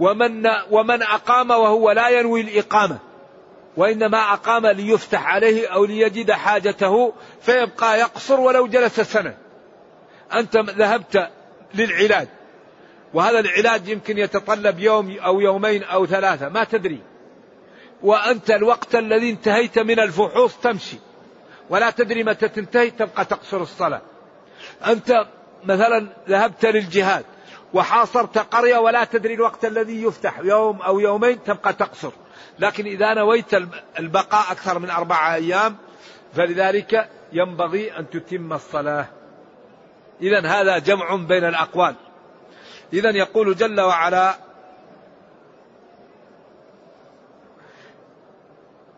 ومن 0.00 0.46
ومن 0.70 1.02
أقام 1.02 1.50
وهو 1.50 1.90
لا 1.90 2.08
ينوي 2.08 2.40
الإقامة 2.40 2.98
وإنما 3.76 4.32
أقام 4.32 4.66
ليفتح 4.66 5.26
عليه 5.26 5.68
أو 5.68 5.84
ليجد 5.84 6.30
حاجته 6.30 7.12
فيبقى 7.40 8.00
يقصر 8.00 8.40
ولو 8.40 8.66
جلس 8.66 9.00
سنة. 9.00 9.36
أنت 10.34 10.56
ذهبت 10.56 11.30
للعلاج 11.74 12.28
وهذا 13.14 13.40
العلاج 13.40 13.88
يمكن 13.88 14.18
يتطلب 14.18 14.78
يوم 14.78 15.16
أو 15.18 15.40
يومين 15.40 15.82
أو 15.82 16.06
ثلاثة 16.06 16.48
ما 16.48 16.64
تدري. 16.64 17.00
وأنت 18.02 18.50
الوقت 18.50 18.94
الذي 18.94 19.30
انتهيت 19.30 19.78
من 19.78 20.00
الفحوص 20.00 20.56
تمشي. 20.56 20.96
ولا 21.70 21.90
تدري 21.90 22.24
متى 22.24 22.48
تنتهي 22.48 22.90
تبقى 22.90 23.24
تقصر 23.24 23.62
الصلاة. 23.62 24.02
أنت 24.86 25.26
مثلا 25.64 26.06
ذهبت 26.28 26.66
للجهاد 26.66 27.24
وحاصرت 27.74 28.38
قرية 28.38 28.78
ولا 28.78 29.04
تدري 29.04 29.34
الوقت 29.34 29.64
الذي 29.64 30.02
يفتح 30.02 30.38
يوم 30.38 30.82
أو 30.82 31.00
يومين 31.00 31.42
تبقى 31.42 31.72
تقصر. 31.72 32.12
لكن 32.58 32.86
إذا 32.86 33.14
نويت 33.14 33.54
البقاء 33.98 34.52
أكثر 34.52 34.78
من 34.78 34.90
أربعة 34.90 35.34
أيام 35.34 35.76
فلذلك 36.34 37.08
ينبغي 37.32 37.98
أن 37.98 38.10
تتم 38.10 38.52
الصلاة. 38.52 39.06
إذا 40.22 40.46
هذا 40.46 40.78
جمع 40.78 41.16
بين 41.16 41.44
الأقوال. 41.44 41.94
إذا 42.92 43.10
يقول 43.10 43.56
جل 43.56 43.80
وعلا 43.80 44.34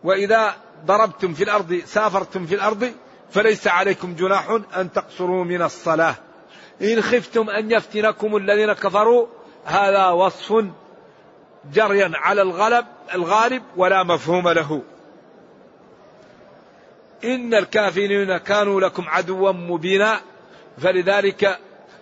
وإذا 0.05 0.55
ضربتم 0.87 1.35
في 1.35 1.44
الأرض 1.44 1.74
سافرتم 1.74 2.46
في 2.46 2.55
الأرض 2.55 2.92
فليس 3.31 3.68
عليكم 3.68 4.14
جناح 4.14 4.59
أن 4.76 4.92
تقصروا 4.92 5.44
من 5.44 5.62
الصلاة. 5.62 6.14
إن 6.83 7.03
خفتم 7.03 7.50
أن 7.50 7.70
يفتنكم 7.70 8.37
الذين 8.37 8.72
كفروا 8.72 9.26
هذا 9.64 10.09
وصف 10.09 10.64
جريا 11.72 12.12
على 12.14 12.42
الغلب 12.42 12.87
الغالب 13.14 13.62
ولا 13.76 14.03
مفهوم 14.03 14.48
له. 14.48 14.83
إن 17.24 17.55
الكافرين 17.55 18.37
كانوا 18.37 18.81
لكم 18.81 19.09
عدوا 19.09 19.53
مبينا 19.53 20.20
فلذلك 20.79 21.59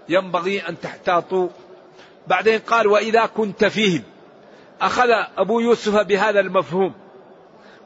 ينبغي 0.09 0.69
أن 0.69 0.81
تحتاطوا 0.81 1.49
بعدين 2.29 2.59
قال 2.59 2.87
وإذا 2.87 3.27
كنت 3.27 3.65
فيهم. 3.65 4.03
أخذ 4.81 5.11
أبو 5.37 5.61
يوسف 5.61 5.95
بهذا 5.95 6.41
المفهوم. 6.41 6.95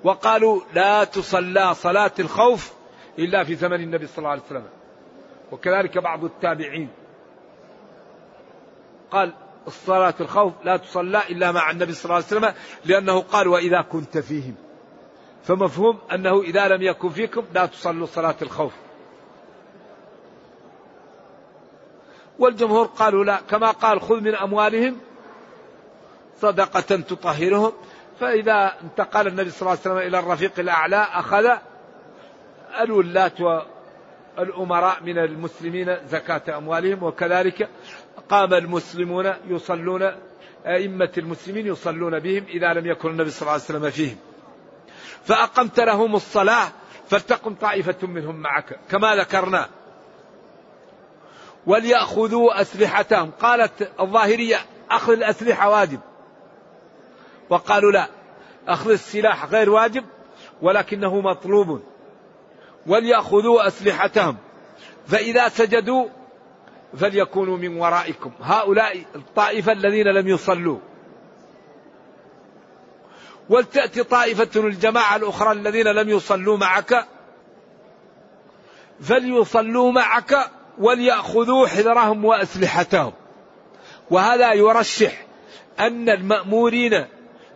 وقالوا 0.04 0.60
لا 0.74 1.04
تصلى 1.04 1.74
صلاة 1.74 2.12
الخوف 2.18 2.72
إلا 3.18 3.44
في 3.44 3.54
زمن 3.54 3.80
النبي 3.80 4.06
صلى 4.06 4.18
الله 4.18 4.30
عليه 4.30 4.42
وسلم. 4.42 4.66
وكذلك 5.52 5.98
بعض 5.98 6.24
التابعين. 6.24 6.88
قال 9.10 9.32
الصلاة 9.66 10.14
الخوف 10.20 10.52
لا 10.64 10.76
تصلى 10.76 11.22
إلا 11.30 11.52
مع 11.52 11.70
النبي 11.70 11.92
صلى 11.92 12.04
الله 12.04 12.14
عليه 12.14 12.26
وسلم 12.26 12.54
لأنه 12.84 13.20
قال 13.20 13.48
وإذا 13.48 13.82
كنت 13.82 14.18
فيهم. 14.18 14.54
فمفهوم 15.44 15.98
أنه 16.12 16.40
إذا 16.40 16.68
لم 16.68 16.82
يكن 16.82 17.08
فيكم 17.08 17.44
لا 17.54 17.66
تصلوا 17.66 18.06
صلاة 18.06 18.36
الخوف. 18.42 18.72
والجمهور 22.38 22.86
قالوا 22.86 23.24
لا 23.24 23.40
كما 23.50 23.70
قال 23.70 24.00
خذ 24.00 24.20
من 24.20 24.34
أموالهم 24.34 24.96
صدقة 26.40 26.80
تطهرهم. 26.80 27.72
فإذا 28.20 28.74
انتقل 28.82 29.26
النبي 29.26 29.50
صلى 29.50 29.60
الله 29.60 29.70
عليه 29.70 29.80
وسلم 29.80 29.98
إلى 29.98 30.18
الرفيق 30.18 30.52
الأعلى 30.58 30.96
أخذ 30.96 31.50
الولاة 32.80 33.66
والأمراء 34.38 35.02
من 35.02 35.18
المسلمين 35.18 35.96
زكاة 36.08 36.58
أموالهم 36.58 37.02
وكذلك 37.02 37.68
قام 38.28 38.54
المسلمون 38.54 39.32
يصلون 39.48 40.12
أئمة 40.66 41.12
المسلمين 41.18 41.66
يصلون 41.66 42.18
بهم 42.18 42.44
إذا 42.48 42.72
لم 42.72 42.86
يكن 42.86 43.10
النبي 43.10 43.30
صلى 43.30 43.42
الله 43.42 43.52
عليه 43.52 43.62
وسلم 43.62 43.90
فيهم. 43.90 44.16
فأقمت 45.24 45.80
لهم 45.80 46.14
الصلاة 46.14 46.68
فلتقم 47.08 47.54
طائفة 47.54 48.06
منهم 48.06 48.36
معك 48.36 48.78
كما 48.90 49.16
ذكرنا. 49.16 49.68
وليأخذوا 51.66 52.60
أسلحتهم. 52.60 53.30
قالت 53.40 53.90
الظاهرية 54.00 54.56
أخذ 54.90 55.12
الأسلحة 55.12 55.70
واجب. 55.70 56.00
وقالوا 57.50 57.92
لا 57.92 58.08
أخذ 58.68 58.90
السلاح 58.90 59.44
غير 59.44 59.70
واجب 59.70 60.04
ولكنه 60.62 61.20
مطلوب. 61.20 61.82
وليأخذوا 62.86 63.66
أسلحتهم. 63.66 64.36
فإذا 65.06 65.48
سجدوا 65.48 66.08
فليكونوا 66.96 67.56
من 67.56 67.80
ورائكم. 67.80 68.32
هؤلاء 68.42 69.04
الطائفة 69.14 69.72
الذين 69.72 70.06
لم 70.06 70.28
يصلوا. 70.28 70.78
ولتأتي 73.48 74.02
طائفة 74.02 74.48
الجماعة 74.56 75.16
الأخرى 75.16 75.52
الذين 75.52 75.86
لم 75.86 76.08
يصلوا 76.08 76.56
معك 76.56 77.06
فليصلوا 79.00 79.92
معك 79.92 80.50
وليأخذوا 80.78 81.66
حذرهم 81.66 82.24
وأسلحتهم. 82.24 83.12
وهذا 84.10 84.52
يرشح 84.52 85.12
أن 85.80 86.08
المأمورين 86.08 87.06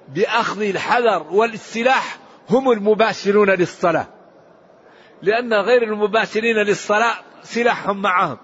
بأخذ 0.08 0.62
الحذر 0.62 1.26
والسلاح 1.30 2.18
هم 2.50 2.70
المباشرون 2.70 3.50
للصلاة. 3.50 4.06
لأن 5.22 5.54
غير 5.54 5.82
المباشرين 5.82 6.56
للصلاة 6.56 7.14
سلاحهم 7.42 8.02
معهم. 8.02 8.38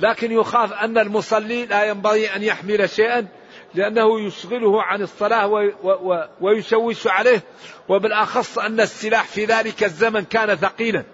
لكن 0.00 0.32
يخاف 0.32 0.72
أن 0.72 0.98
المصلي 0.98 1.66
لا 1.66 1.84
ينبغي 1.84 2.36
أن 2.36 2.42
يحمل 2.42 2.90
شيئا 2.90 3.26
لأنه 3.74 4.20
يشغله 4.20 4.82
عن 4.82 5.02
الصلاة 5.02 5.72
ويشوش 6.40 7.06
عليه. 7.06 7.42
وبالأخص 7.88 8.58
أن 8.58 8.80
السلاح 8.80 9.24
في 9.24 9.44
ذلك 9.44 9.84
الزمن 9.84 10.24
كان 10.24 10.56
ثقيلا. 10.56 11.04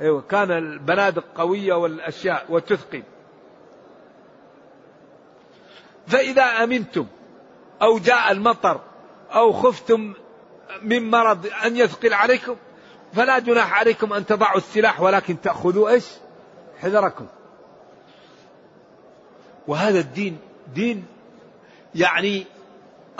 أيوة 0.00 0.20
كان 0.20 0.50
البنادق 0.50 1.24
قوية 1.36 1.74
والأشياء 1.74 2.46
وتثقل. 2.48 3.02
فإذا 6.06 6.42
أمنتم 6.42 7.06
أو 7.82 7.98
جاء 7.98 8.32
المطر 8.32 8.80
أو 9.30 9.52
خفتم 9.52 10.14
من 10.82 11.10
مرض 11.10 11.46
أن 11.64 11.76
يثقل 11.76 12.14
عليكم 12.14 12.56
فلا 13.12 13.38
جناح 13.38 13.78
عليكم 13.78 14.12
أن 14.12 14.26
تضعوا 14.26 14.56
السلاح 14.56 15.00
ولكن 15.00 15.40
تأخذوا 15.40 15.90
إيش؟ 15.90 16.06
حذركم. 16.80 17.26
وهذا 19.68 19.98
الدين 19.98 20.38
دين 20.74 21.06
يعني 21.94 22.46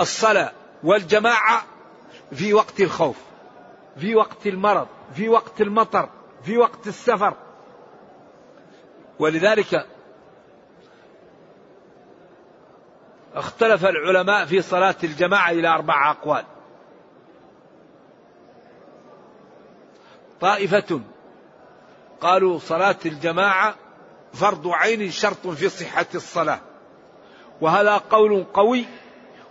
الصلاة 0.00 0.52
والجماعة 0.84 1.64
في 2.32 2.54
وقت 2.54 2.80
الخوف 2.80 3.16
في 3.96 4.14
وقت 4.14 4.46
المرض 4.46 4.86
في 5.14 5.28
وقت 5.28 5.60
المطر. 5.60 6.08
في 6.46 6.58
وقت 6.58 6.86
السفر. 6.86 7.34
ولذلك 9.18 9.86
اختلف 13.34 13.86
العلماء 13.86 14.44
في 14.44 14.62
صلاة 14.62 14.96
الجماعة 15.04 15.50
إلى 15.50 15.68
أربع 15.68 16.10
أقوال. 16.10 16.44
طائفة 20.40 21.00
قالوا 22.20 22.58
صلاة 22.58 22.98
الجماعة 23.06 23.74
فرض 24.32 24.68
عين 24.68 25.10
شرط 25.10 25.46
في 25.46 25.68
صحة 25.68 26.06
الصلاة 26.14 26.60
وهذا 27.60 27.96
قول 27.96 28.44
قوي 28.54 28.86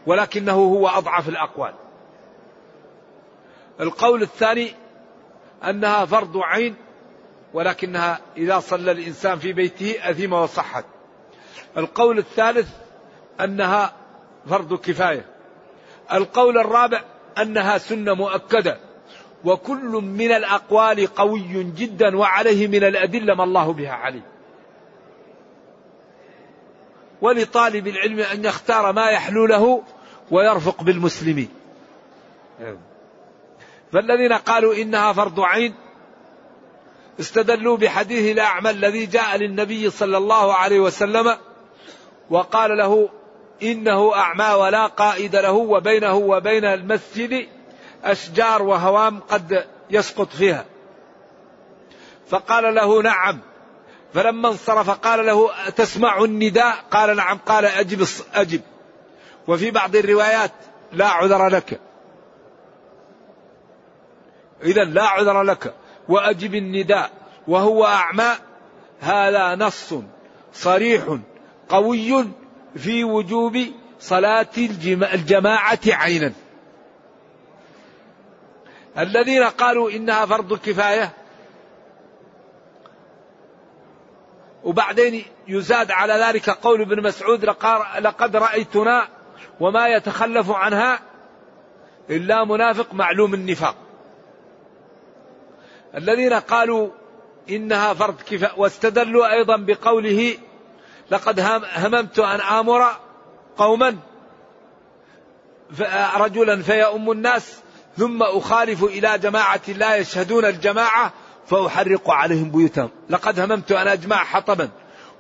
ولكنه 0.08 0.54
هو 0.54 0.88
أضعف 0.88 1.30
الأقوال. 1.30 1.74
القول 3.80 4.22
الثاني 4.22 4.76
أنها 5.64 6.06
فرض 6.06 6.38
عين 6.38 6.85
ولكنها 7.56 8.20
إذا 8.38 8.60
صلى 8.60 8.92
الإنسان 8.92 9.40
في 9.40 9.54
بيته 9.54 9.96
أثم 10.10 10.34
وصحت. 10.34 10.86
القول 11.78 12.18
الثالث 12.18 12.70
أنها 13.42 13.94
فرض 14.50 14.74
كفاية. 14.74 15.26
القول 16.14 16.58
الرابع 16.58 17.02
أنها 17.38 17.78
سنة 17.78 18.14
مؤكدة. 18.14 18.78
وكل 19.46 20.02
من 20.04 20.32
الأقوال 20.32 21.08
قوي 21.08 21.64
جدا 21.64 22.18
وعليه 22.18 22.68
من 22.68 22.84
الأدلة 22.84 23.36
ما 23.36 23.44
الله 23.44 23.74
بها 23.74 23.92
عليه 23.92 24.26
ولطالب 27.22 27.88
العلم 27.88 28.20
أن 28.20 28.46
يختار 28.46 28.94
ما 28.94 29.10
يحلو 29.10 29.46
له 29.46 29.84
ويرفق 30.32 30.84
بالمسلمين. 30.84 31.50
فالذين 33.92 34.34
قالوا 34.34 34.76
إنها 34.76 35.14
فرض 35.14 35.40
عين 35.40 35.76
استدلوا 37.20 37.78
بحديث 37.78 38.32
الأعمى 38.32 38.70
الذي 38.70 39.06
جاء 39.06 39.38
للنبي 39.38 39.90
صلى 39.90 40.18
الله 40.18 40.54
عليه 40.54 40.80
وسلم 40.80 41.38
وقال 42.30 42.78
له 42.78 43.10
إنه 43.64 44.16
أعمى 44.16 44.54
ولا 44.54 44.86
قائد 44.86 45.36
له 45.36 45.52
وبينه 45.52 46.16
وبين 46.16 46.66
المسجد 46.66 47.48
أشجار 48.04 48.64
وهوام 48.64 49.20
قد 49.20 49.68
يسقط 49.90 50.30
فيها. 50.30 50.66
فقال 52.30 52.76
له 52.76 53.02
نعم. 53.02 53.40
فلما 54.14 54.50
انصرف 54.50 54.90
قال 54.90 55.26
له 55.26 55.50
تسمع 55.70 56.24
النداء؟ 56.24 56.76
قال 56.92 57.16
نعم. 57.16 57.38
قال 57.38 57.66
أجب 57.66 58.08
أجب. 58.34 58.62
وفي 59.48 59.72
بعض 59.72 59.96
الروايات 59.96 60.52
لا 60.92 61.08
عذر 61.08 61.48
لك. 61.48 61.80
إذا 64.64 64.84
لا 64.84 65.04
عذر 65.04 65.42
لك. 65.42 65.74
وأجب 66.10 66.56
النداء 66.56 67.12
وهو 67.48 67.86
أعمى 67.86 68.32
هذا 69.00 69.56
نص 69.56 69.94
صريح 70.54 71.18
قوي 71.70 72.26
في 72.76 73.04
وجوب 73.04 73.58
صلاة 74.00 74.48
الجماعة 75.14 75.80
عينا. 75.88 76.34
الذين 79.00 79.44
قالوا 79.44 79.92
إنها 79.92 80.26
فرض 80.26 80.60
كفاية 80.60 81.14
وبعدين 84.64 85.26
يزاد 85.48 85.92
على 85.92 86.14
ذلك 86.14 86.50
قول 86.50 86.82
ابن 86.82 87.04
مسعود 87.04 87.46
لقد 88.00 88.36
رأيتنا 88.36 89.08
وما 89.60 89.88
يتخلف 89.88 90.52
عنها 90.52 91.00
إلا 92.10 92.46
منافق 92.46 92.94
معلوم 92.94 93.34
النفاق. 93.34 93.76
الذين 95.98 96.34
قالوا 96.34 96.90
إنها 97.50 97.94
فرض 97.94 98.16
كفاية 98.22 98.52
واستدلوا 98.58 99.34
أيضا 99.34 99.58
بقوله 99.58 100.38
لقد 101.12 101.40
هممت 101.76 102.20
أن 102.20 102.42
آمر 102.42 102.86
قوما 103.58 103.98
رجلا 106.16 106.62
فيؤم 106.62 107.12
الناس 107.12 107.60
ثم 107.98 108.24
أخالف 108.24 108.84
إلى 108.84 109.18
جماعة 109.18 109.62
لا 109.68 109.96
يشهدون 109.96 110.46
الجماعة 110.46 111.14
فأحرق 111.48 112.10
عليهم 112.10 112.52
بيوتهم. 112.52 112.90
لقد 113.10 113.40
هممت 113.40 113.72
أن 113.72 113.88
أجمع 113.88 114.16
حطبا 114.16 114.70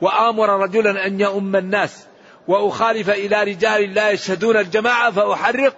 وآمر 0.01 0.49
رجلا 0.49 1.07
أن 1.07 1.19
يؤم 1.19 1.55
الناس 1.55 2.07
وأخالف 2.47 3.09
إلى 3.09 3.43
رجال 3.43 3.93
لا 3.93 4.09
يشهدون 4.09 4.57
الجماعة 4.57 5.11
فأحرق. 5.11 5.75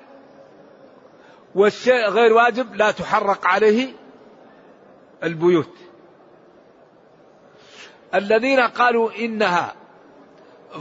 والشيء 1.56 2.10
غير 2.10 2.34
واجب 2.34 2.76
لا 2.76 2.92
تحرق 2.92 3.48
عليه 3.48 3.88
البيوت. 5.24 5.76
الذين 8.16 8.60
قالوا 8.60 9.12
إنها 9.20 9.76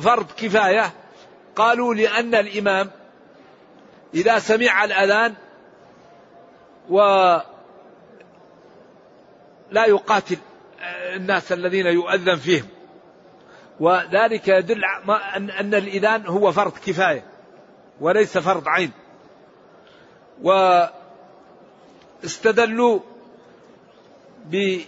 فرض 0.00 0.26
كفاية 0.36 0.92
قالوا 1.56 1.94
لأن 1.94 2.34
الإمام 2.34 2.90
إذا 4.14 4.38
سمع 4.38 4.84
الأذان 4.84 5.34
و 6.90 6.98
لا 9.70 9.86
يقاتل 9.86 10.38
الناس 11.14 11.52
الذين 11.52 11.86
يؤذن 11.86 12.36
فيهم. 12.36 12.68
وذلك 13.80 14.48
يدل 14.48 14.84
أن 15.60 15.74
الإذان 15.74 16.26
هو 16.26 16.52
فرض 16.52 16.72
كفاية 16.72 17.24
وليس 18.00 18.38
فرض 18.38 18.68
عين. 18.68 18.92
واستدلوا 22.22 23.00
بأن 24.46 24.86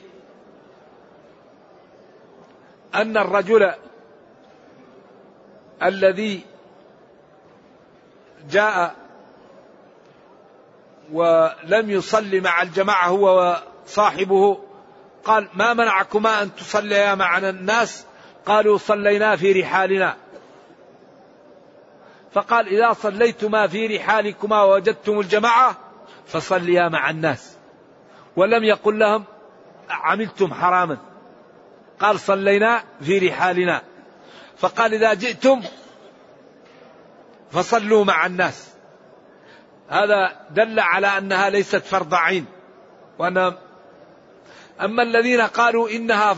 الرجل 3.16 3.72
الذي 5.82 6.42
جاء 8.50 8.94
ولم 11.12 11.90
يصلي 11.90 12.40
مع 12.40 12.62
الجماعة 12.62 13.08
هو 13.08 13.56
وصاحبه 13.86 14.58
قال 15.24 15.48
ما 15.54 15.74
منعكما 15.74 16.42
أن 16.42 16.54
تصليا 16.54 17.14
معنا 17.14 17.50
الناس؟ 17.50 18.06
قالوا 18.46 18.78
صلينا 18.78 19.36
في 19.36 19.52
رحالنا. 19.52 20.16
فقال 22.32 22.68
إذا 22.68 22.92
صليتما 22.92 23.66
في 23.66 23.86
رحالكما 23.86 24.62
ووجدتم 24.62 25.20
الجماعة 25.20 25.76
فصليا 26.26 26.88
مع 26.88 27.10
الناس. 27.10 27.56
ولم 28.36 28.64
يقل 28.64 28.98
لهم 28.98 29.24
عملتم 29.90 30.54
حراما. 30.54 30.98
قال 32.00 32.20
صلينا 32.20 32.84
في 33.00 33.18
رحالنا. 33.18 33.82
فقال 34.58 34.94
إذا 34.94 35.14
جئتم 35.14 35.62
فصلوا 37.50 38.04
مع 38.04 38.26
الناس. 38.26 38.68
هذا 39.88 40.46
دل 40.50 40.80
على 40.80 41.06
أنها 41.06 41.50
ليست 41.50 41.84
فرض 41.84 42.14
عين. 42.14 42.46
وأن 43.18 43.52
أما 44.80 45.02
الذين 45.02 45.40
قالوا 45.40 45.90
إنها 45.90 46.36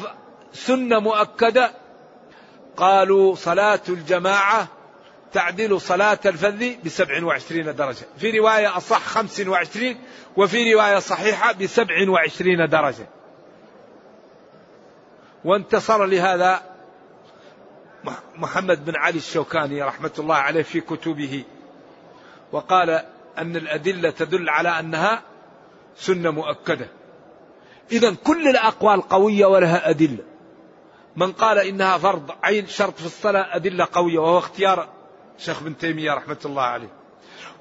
سنة 0.53 0.99
مؤكدة 0.99 1.71
قالوا 2.77 3.35
صلاة 3.35 3.81
الجماعة 3.89 4.69
تعدل 5.33 5.81
صلاة 5.81 6.19
الفذ 6.27 6.75
بسبع 6.85 7.25
وعشرين 7.25 7.75
درجة. 7.75 8.07
في 8.19 8.39
رواية 8.39 8.77
أصح 8.77 9.01
خمس 9.01 9.41
وعشرين 9.41 10.01
وفي 10.37 10.75
رواية 10.75 10.99
صحيحة 10.99 11.53
بسبع 11.53 12.11
وعشرين 12.11 12.69
درجة. 12.69 13.20
وانتصر 15.45 16.05
لهذا 16.05 16.63
محمد 18.37 18.85
بن 18.85 18.97
علي 18.97 19.19
الشوكاني 19.19 19.83
رحمة 19.83 20.11
الله 20.19 20.35
عليه 20.35 20.63
في 20.63 20.81
كتبه. 20.81 21.45
وقال 22.53 22.91
أن 23.39 23.57
الأدلة 23.57 24.11
تدل 24.11 24.49
على 24.49 24.69
أنها 24.69 25.23
سنة 25.97 26.31
مؤكدة. 26.31 26.89
إذا 27.93 28.15
كل 28.25 28.49
الأقوال 28.49 29.03
قوية 29.03 29.47
ولها 29.47 29.91
أدلة. 29.91 30.25
من 31.17 31.33
قال 31.33 31.59
إنها 31.59 31.99
فرض 31.99 32.31
عين 32.43 32.67
شرط 32.67 32.99
في 32.99 33.07
الصلاة 33.07 33.57
أدلة 33.57 33.89
قوية 33.93 34.19
وهو 34.19 34.39
اختيار 34.39 34.89
شيخ 35.39 35.63
بن 35.63 35.77
تيمية 35.77 36.15
رحمة 36.15 36.39
الله 36.45 36.63
عليه. 36.63 36.91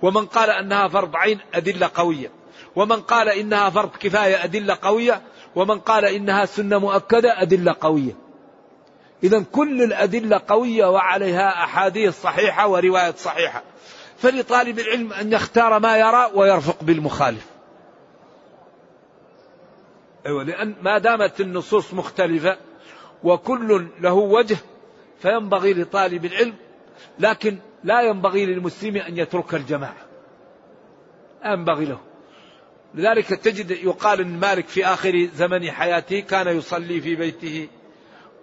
ومن 0.02 0.26
قال 0.26 0.50
أنها 0.50 0.88
فرض 0.88 1.15
عين 1.15 1.39
أدلة 1.54 1.89
قوية. 1.96 2.32
ومن 2.76 3.02
قال 3.02 3.30
إنها 3.30 3.70
فرض 3.70 3.89
كفاية 3.89 4.44
أدلة 4.44 4.78
قوية 4.82 5.22
ومن 5.56 5.80
قال 5.80 6.06
إنها 6.06 6.46
سنة 6.46 6.78
مؤكدة 6.78 7.42
أدلة 7.42 7.76
قوية. 7.82 8.14
إذا 9.24 9.44
كل 9.52 9.84
الأدلة 9.84 10.42
قوية 10.48 10.86
وعليها 10.86 11.64
أحاديث 11.64 12.22
صحيحة 12.22 12.68
ورواية 12.68 13.12
صحيحة. 13.12 13.64
فلطالب 14.18 14.80
العلم 14.80 15.14
أن 15.14 15.34
يختار 15.34 15.80
ما 15.80 15.98
يرى 15.98 16.32
ويرفق 16.34 16.84
بالمخالف. 16.84 17.46
أيوة 20.26 20.44
لأن 20.44 20.76
ما 20.82 20.98
دامت 20.98 21.42
النصوص 21.42 21.94
مختلفة 21.94 22.58
وكل 23.24 23.88
له 24.00 24.14
وجه 24.14 24.58
فينبغي 25.22 25.74
لطالب 25.74 26.26
العلم 26.26 26.56
لكن 27.20 27.58
لا 27.84 28.02
ينبغي 28.02 28.46
للمسلم 28.46 28.98
أن 28.98 29.18
يترك 29.18 29.54
الجماعة. 29.56 30.06
ينبغي 31.46 31.86
له. 31.86 32.09
لذلك 32.93 33.28
تجد 33.28 33.71
يقال 33.71 34.21
إن 34.21 34.39
مالك 34.39 34.67
في 34.67 34.86
آخر 34.86 35.30
زمن 35.36 35.71
حياته 35.71 36.19
كان 36.19 36.58
يصلي 36.58 37.02
في 37.02 37.15
بيته 37.15 37.67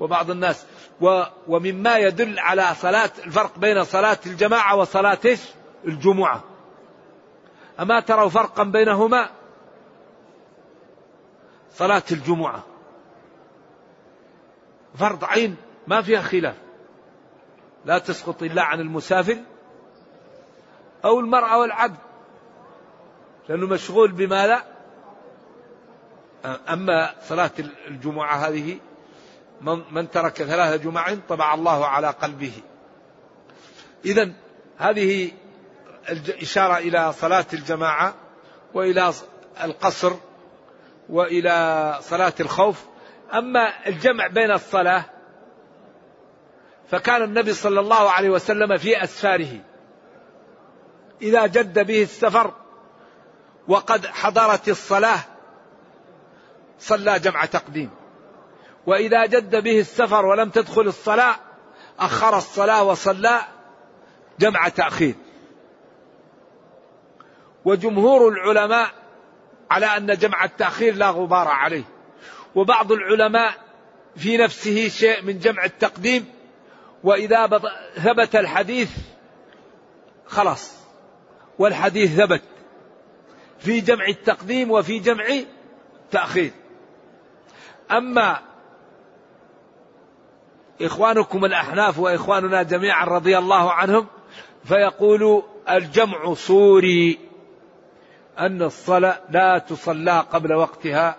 وبعض 0.01 0.31
الناس. 0.31 0.67
و 1.01 1.23
ومما 1.49 1.97
يدل 1.97 2.39
على 2.39 2.75
صلاة 2.75 3.11
الفرق 3.27 3.59
بين 3.59 3.85
صلاة 3.85 4.19
الجماعة 4.27 4.77
وصلاة 4.77 5.37
الجمعة. 5.85 6.45
أما 7.81 8.01
تروا 8.01 8.29
فرقا 8.29 8.65
بينهما؟ 8.65 9.31
صلاة 11.73 12.03
الجمعة. 12.13 12.65
فرض 14.95 15.25
عين 15.25 15.57
ما 15.87 16.03
فيها 16.03 16.21
خلاف. 16.21 16.57
لا 17.85 17.99
تسقط 17.99 18.43
إلا 18.43 18.63
عن 18.63 18.81
المسافر 18.81 19.37
أو 21.05 21.21
المرأة 21.21 21.59
والعبد. 21.59 21.97
لأنه 23.49 23.67
مشغول 23.67 24.13
بما 24.13 24.47
لا. 24.47 24.65
أما 26.69 27.15
صلاة 27.23 27.51
الجمعة 27.89 28.37
هذه 28.37 28.79
من, 29.61 29.83
من 29.91 30.11
ترك 30.11 30.33
ثلاث 30.43 30.83
جمع 30.83 31.15
طبع 31.29 31.55
الله 31.55 31.87
على 31.87 32.11
قلبه. 32.11 32.53
إذا 34.05 34.33
هذه 34.79 35.31
إشارة 36.43 36.79
إلى 36.79 37.13
صلاة 37.13 37.47
الجماعة 37.53 38.15
وإلى 38.75 39.13
القصر 39.65 40.13
وإلى 41.09 41.99
صلاة 42.03 42.35
الخوف. 42.41 42.85
أما 43.35 43.87
الجمع 43.87 44.27
بين 44.27 44.51
الصلاة 44.51 45.05
فكان 46.91 47.23
النبي 47.23 47.53
صلى 47.53 47.81
الله 47.81 48.11
عليه 48.11 48.31
وسلم 48.31 48.77
في 48.77 49.05
أسفاره. 49.05 49.61
إذا 51.23 51.47
جد 51.47 51.87
به 51.87 52.03
السفر 52.03 52.53
وقد 53.69 54.07
حضرت 54.07 54.69
الصلاة 54.69 55.21
صلى 56.79 57.19
جمع 57.19 57.45
تقديم. 57.45 57.91
وإذا 58.87 59.27
جد 59.27 59.57
به 59.57 59.81
السفر 59.81 60.27
ولم 60.27 60.51
تدخل 60.51 60.83
الصلاة 60.83 61.37
أخر 61.99 62.37
الصلاة 62.37 62.83
وصلى 62.83 63.41
جمع 64.39 64.69
تأخير. 64.69 65.15
وجمهور 67.65 68.29
العلماء 68.29 68.91
على 69.71 69.87
أن 69.87 70.07
جمع 70.07 70.45
التأخير 70.45 70.95
لا 70.95 71.11
غبار 71.11 71.49
عليه. 71.49 71.85
وبعض 72.55 72.93
العلماء 72.93 73.55
في 74.17 74.37
نفسه 74.37 74.89
شيء 74.89 75.23
من 75.23 75.39
جمع 75.39 75.65
التقديم 75.65 76.33
وإذا 77.05 77.47
ثبت 77.97 78.37
الحديث 78.37 78.91
خلاص 80.27 80.73
والحديث 81.59 82.17
ثبت. 82.17 82.56
في 83.67 83.81
جمع 83.81 84.07
التقديم 84.07 84.71
وفي 84.71 84.99
جمع 84.99 85.25
تأخير. 86.11 86.51
أما 87.91 88.39
إخوانكم 90.83 91.45
الأحناف 91.45 91.99
وإخواننا 91.99 92.63
جميعا 92.63 93.05
رضي 93.05 93.39
الله 93.39 93.73
عنهم 93.73 94.07
فيقول 94.65 95.43
الجمع 95.71 96.35
صوري 96.35 97.19
أن 98.39 98.63
الصلاة 98.63 99.19
لا 99.31 99.59
تصلى 99.59 100.21
قبل 100.33 100.55
وقتها 100.55 101.17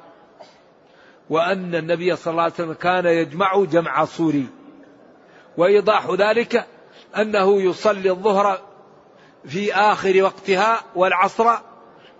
وأن 1.29 1.75
النبي 1.75 2.15
صلى 2.15 2.31
الله 2.31 2.43
عليه 2.43 2.53
وسلم 2.53 2.73
كان 2.73 3.05
يجمع 3.05 3.63
جمع 3.63 4.05
صوري. 4.05 4.47
وإيضاح 5.57 6.09
ذلك 6.09 6.65
أنه 7.17 7.61
يصلي 7.61 8.09
الظهر 8.09 8.59
في 9.45 9.73
آخر 9.73 10.23
وقتها 10.23 10.81
والعصر 10.95 11.66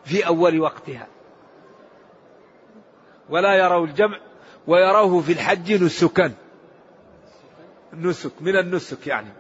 في 0.06 0.28
أول 0.28 0.60
وقتها. 0.60 1.08
ولا 3.30 3.54
يروا 3.54 3.86
الجمع 3.86 4.20
ويروه 4.68 5.22
في 5.22 5.32
الحج 5.32 5.84
نسكا. 5.84 6.34
نسك 7.94 8.32
من 8.42 8.56
النسك 8.56 9.08
يعني. 9.08 9.34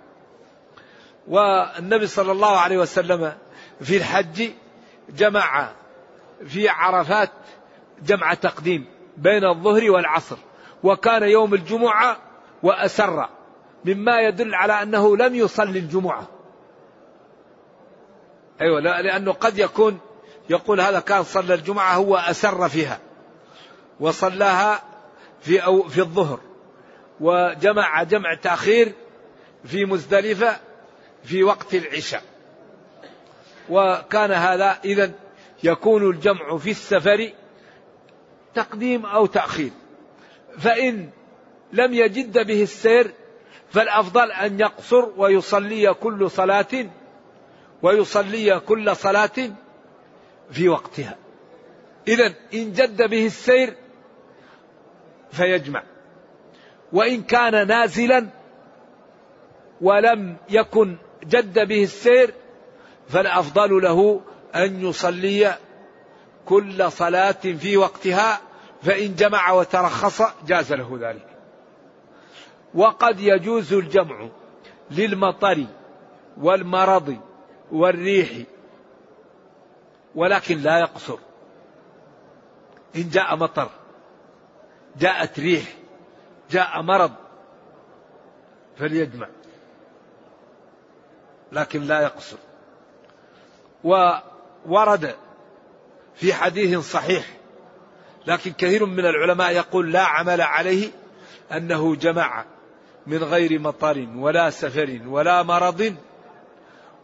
والنبي 1.27 2.07
صلى 2.07 2.31
الله 2.31 2.57
عليه 2.57 2.77
وسلم 2.77 3.33
في 3.81 3.97
الحج 3.97 4.49
جمع 5.09 5.71
في 6.47 6.69
عرفات 6.69 7.31
جمع 8.01 8.33
تقديم 8.33 8.85
بين 9.17 9.45
الظهر 9.45 9.91
والعصر. 9.91 10.37
وكان 10.83 11.23
يوم 11.23 11.53
الجمعة 11.53 12.17
وأسر 12.63 13.29
مما 13.85 14.19
يدل 14.21 14.55
على 14.55 14.73
أنه 14.73 15.17
لم 15.17 15.35
يصلي 15.35 15.79
الجمعة. 15.79 16.27
أيوة 18.61 18.79
لأنه 18.79 19.31
قد 19.31 19.57
يكون 19.57 19.99
يقول 20.49 20.81
هذا 20.81 20.99
كان 20.99 21.23
صلى 21.23 21.53
الجمعة 21.53 21.93
هو 21.93 22.15
أسر 22.15 22.69
فيها 22.69 22.99
وصلاها 23.99 24.83
في 25.41 25.59
أو 25.59 25.83
في 25.83 26.01
الظهر 26.01 26.39
وجمع 27.19 28.03
جمع 28.03 28.33
تأخير 28.33 28.93
في 29.65 29.85
مزدلفة 29.85 30.57
في 31.23 31.43
وقت 31.43 31.75
العشاء. 31.75 32.23
وكان 33.69 34.31
هذا 34.31 34.79
إذا 34.85 35.11
يكون 35.63 36.09
الجمع 36.09 36.57
في 36.57 36.71
السفر 36.71 37.31
تقديم 38.55 39.05
أو 39.05 39.25
تأخير. 39.25 39.71
فإن 40.57 41.09
لم 41.73 41.93
يجد 41.93 42.47
به 42.47 42.63
السير 42.63 43.11
فالأفضل 43.69 44.31
أن 44.31 44.59
يقصر 44.59 45.09
ويصلي 45.17 45.93
كل 45.93 46.31
صلاة 46.31 46.85
ويصلي 47.81 48.59
كل 48.59 48.95
صلاة 48.95 49.51
في 50.51 50.69
وقتها. 50.69 51.15
إذا 52.07 52.33
إن 52.53 52.71
جد 52.73 53.09
به 53.09 53.25
السير 53.25 53.73
فيجمع. 55.31 55.83
وإن 56.93 57.23
كان 57.23 57.67
نازلا 57.67 58.27
ولم 59.81 60.37
يكن 60.49 60.97
جد 61.23 61.67
به 61.67 61.83
السير 61.83 62.33
فالأفضل 63.09 63.81
له 63.81 64.21
أن 64.55 64.85
يصلي 64.85 65.57
كل 66.45 66.91
صلاة 66.91 67.31
في 67.31 67.77
وقتها 67.77 68.41
فإن 68.83 69.15
جمع 69.15 69.51
وترخص 69.51 70.21
جاز 70.47 70.73
له 70.73 70.97
ذلك. 71.01 71.27
وقد 72.73 73.19
يجوز 73.19 73.73
الجمع 73.73 74.27
للمطر 74.91 75.65
والمرض 76.37 77.17
والريح 77.71 78.29
ولكن 80.17 80.57
لا 80.57 80.79
يقصر. 80.79 81.17
إن 82.95 83.09
جاء 83.09 83.35
مطر 83.35 83.69
جاءت 84.99 85.39
ريح 85.39 85.63
جاء 86.51 86.81
مرض 86.81 87.11
فليجمع 88.77 89.27
لكن 91.51 91.81
لا 91.81 92.01
يقصر. 92.01 92.37
وورد 93.83 95.15
في 96.15 96.33
حديث 96.33 96.79
صحيح 96.79 97.25
لكن 98.27 98.51
كثير 98.51 98.85
من 98.85 99.05
العلماء 99.05 99.51
يقول 99.51 99.91
لا 99.91 100.03
عمل 100.03 100.41
عليه 100.41 100.91
أنه 101.51 101.95
جمع 101.95 102.45
من 103.07 103.17
غير 103.17 103.59
مطر 103.59 104.07
ولا 104.15 104.49
سفر 104.49 104.99
ولا 105.07 105.43
مرض 105.43 105.95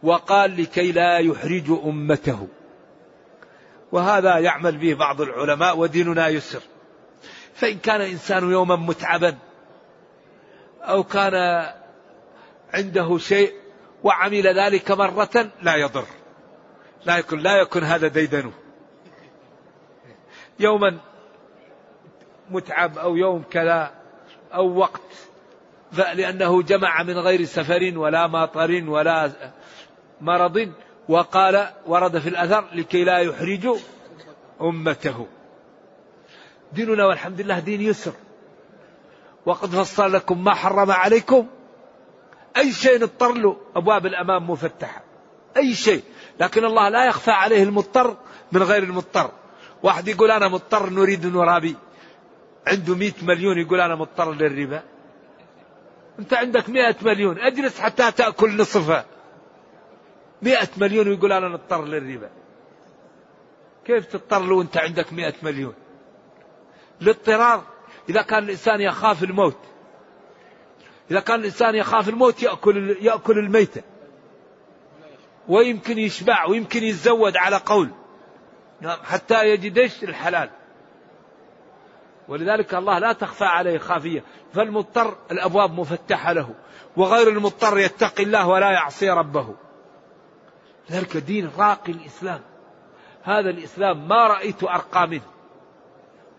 وقال 0.02 0.62
لكي 0.62 0.92
لا 0.92 1.18
يحرج 1.18 1.70
أمته. 1.70 2.48
وهذا 3.94 4.38
يعمل 4.38 4.76
به 4.76 4.94
بعض 4.94 5.20
العلماء 5.20 5.78
وديننا 5.78 6.28
يسر. 6.28 6.60
فإن 7.54 7.78
كان 7.78 8.00
إنسان 8.00 8.50
يوما 8.50 8.76
متعبا 8.76 9.38
أو 10.82 11.04
كان 11.04 11.66
عنده 12.72 13.18
شيء 13.18 13.52
وعمل 14.02 14.58
ذلك 14.58 14.90
مرة 14.90 15.50
لا 15.62 15.76
يضر. 15.76 16.04
لا 17.04 17.18
يكون 17.18 17.38
لا 17.38 17.56
يكون 17.60 17.84
هذا 17.84 18.08
ديدنه. 18.08 18.52
يوما 20.60 20.98
متعب 22.50 22.98
أو 22.98 23.16
يوم 23.16 23.44
كذا 23.50 23.94
أو 24.54 24.78
وقت 24.78 25.12
لأنه 25.92 26.62
جمع 26.62 27.02
من 27.02 27.18
غير 27.18 27.44
سفر 27.44 27.92
ولا 27.96 28.26
مطر 28.26 28.84
ولا 28.86 29.32
مرض 30.20 30.72
وقال 31.08 31.68
ورد 31.86 32.18
في 32.18 32.28
الأثر 32.28 32.64
لكي 32.74 33.04
لا 33.04 33.18
يحرج 33.18 33.78
أمته. 34.60 35.26
ديننا 36.72 37.06
والحمد 37.06 37.40
لله 37.40 37.58
دين 37.58 37.80
يسر. 37.80 38.12
وقد 39.46 39.68
فصل 39.68 40.12
لكم 40.12 40.44
ما 40.44 40.54
حرم 40.54 40.90
عليكم. 40.90 41.46
أي 42.56 42.72
شيء 42.72 43.02
نضطر 43.02 43.32
له 43.32 43.56
أبواب 43.76 44.06
الأمام 44.06 44.50
مفتحة. 44.50 45.02
أي 45.56 45.74
شيء. 45.74 46.02
لكن 46.40 46.64
الله 46.64 46.88
لا 46.88 47.06
يخفى 47.06 47.30
عليه 47.30 47.62
المضطر 47.62 48.16
من 48.52 48.62
غير 48.62 48.82
المضطر. 48.82 49.30
واحد 49.82 50.08
يقول 50.08 50.30
أنا 50.30 50.48
مضطر 50.48 50.90
نريد 50.90 51.26
نرابي. 51.26 51.76
عنده 52.66 52.94
مئة 52.94 53.24
مليون 53.24 53.58
يقول 53.58 53.80
أنا 53.80 53.94
مضطر 53.94 54.32
للربا. 54.32 54.82
أنت 56.18 56.34
عندك 56.34 56.68
مئة 56.68 56.96
مليون. 57.02 57.38
أجلس 57.38 57.80
حتى 57.80 58.12
تأكل 58.12 58.56
نصفها. 58.56 59.04
مئة 60.42 60.68
مليون 60.76 61.08
ويقول 61.08 61.32
أنا 61.32 61.48
مضطر 61.48 61.84
للربا. 61.84 62.30
كيف 63.84 64.06
تضطر 64.06 64.42
له 64.42 64.54
وأنت 64.54 64.76
عندك 64.76 65.12
مئة 65.12 65.34
مليون؟ 65.42 65.74
الاضطرار 67.02 67.62
إذا 68.08 68.22
كان 68.22 68.44
الإنسان 68.44 68.80
يخاف 68.80 69.22
الموت 69.24 69.58
إذا 71.10 71.20
كان 71.20 71.40
الإنسان 71.40 71.74
يخاف 71.74 72.08
الموت 72.08 72.42
يأكل 72.42 72.96
يأكل 73.00 73.38
الميتة. 73.38 73.82
ويمكن 75.48 75.98
يشبع 75.98 76.46
ويمكن 76.46 76.82
يتزود 76.82 77.36
على 77.36 77.56
قول. 77.56 77.90
نعم 78.80 78.98
حتى 79.04 79.48
يجد 79.48 79.78
إيش؟ 79.78 80.04
الحلال. 80.04 80.50
ولذلك 82.28 82.74
الله 82.74 82.98
لا 82.98 83.12
تخفى 83.12 83.44
عليه 83.44 83.78
خافية. 83.78 84.24
فالمضطر 84.54 85.16
الأبواب 85.30 85.80
مفتحة 85.80 86.32
له. 86.32 86.54
وغير 86.96 87.28
المضطر 87.28 87.78
يتقي 87.78 88.22
الله 88.22 88.48
ولا 88.48 88.70
يعصي 88.70 89.10
ربه. 89.10 89.54
ذلك 90.90 91.16
دين 91.16 91.50
راقي 91.58 91.92
الإسلام. 91.92 92.40
هذا 93.22 93.50
الإسلام 93.50 94.08
ما 94.08 94.26
رأيت 94.26 94.62
أرقى 94.62 95.08
منه 95.08 95.22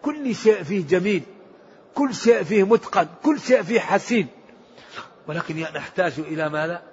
كل 0.02 0.36
شيء 0.36 0.64
فيه 0.64 0.88
جميل 0.88 1.24
كل 1.96 2.14
شيء 2.14 2.43
فيه 2.43 2.64
متقن 2.64 3.08
كل 3.24 3.39
شيء 3.39 3.62
فيه 3.62 3.80
حسين. 3.80 4.28
ولكن 5.28 5.60
نحتاج 5.60 6.14
إلى 6.20 6.50
ماذا 6.50 6.84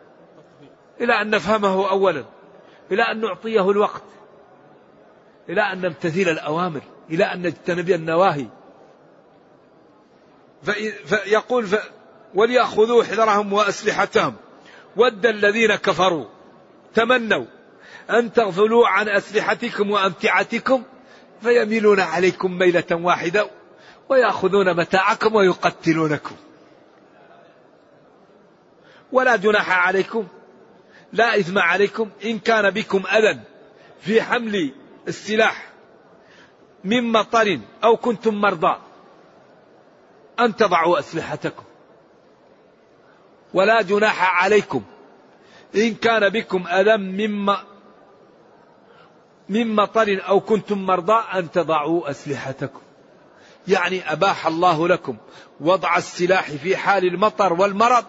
إلى 1.01 1.23
أن 1.23 1.31
نفهمه 1.31 1.91
أولا. 1.91 2.25
إلى 2.91 3.03
أن 3.03 3.21
نعطيه 3.21 3.71
الوقت. 3.71 4.03
إلى 5.49 5.61
أن 5.61 5.81
نمتثل 5.81 6.21
الأوامر. 6.21 6.81
إلى 7.11 7.25
أن 7.25 7.43
نجتنب 7.43 7.91
النواهي. 7.91 8.47
فيقول 11.05 11.67
ف... 11.67 11.91
وليأخذوا 12.35 13.05
حذرهم 13.05 13.53
وأسلحتهم. 13.53 14.35
ود 14.97 15.27
الذين 15.27 15.75
كفروا. 15.75 16.27
تمنوا 16.95 17.45
أن 18.11 18.32
تغفلوا 18.32 18.88
عن 18.88 19.09
أسلحتكم 19.09 19.90
وأمتعتكم 19.90 20.82
فيميلون 21.43 22.01
عليكم 22.01 22.59
ميلة 22.59 22.84
واحدة 22.93 23.51
ويأخذون 24.09 24.76
متاعكم 24.76 25.34
ويقتلونكم. 25.34 26.36
ولا 29.12 29.36
جناح 29.36 29.86
عليكم 29.86 30.26
لا 31.12 31.38
إثم 31.38 31.59
عليكم 31.59 32.11
إن 32.24 32.38
كان 32.38 32.70
بكم 32.70 33.03
أذى 33.07 33.40
في 34.01 34.22
حمل 34.22 34.74
السلاح 35.09 35.68
من 36.84 37.12
مطر 37.12 37.61
أو 37.84 37.97
كنتم 37.97 38.34
مرضى 38.34 38.76
أن 40.40 40.57
تضعوا 40.57 40.99
أسلحتكم. 40.99 41.64
ولا 43.55 43.82
جناح 43.82 44.43
عليكم 44.43 44.82
إن 45.77 45.95
كان 45.95 46.29
بكم 46.29 46.64
أذى 46.66 46.97
مما 46.97 47.64
من 49.49 49.75
مطر 49.75 50.23
أو 50.29 50.41
كنتم 50.41 50.87
مرضى 50.87 51.25
أن 51.35 51.51
تضعوا 51.51 52.11
أسلحتكم. 52.11 52.81
يعني 53.68 54.12
أباح 54.12 54.47
الله 54.47 54.89
لكم 54.89 55.16
وضع 55.61 55.97
السلاح 55.97 56.51
في 56.51 56.77
حال 56.77 57.05
المطر 57.05 57.53
والمرض 57.53 58.05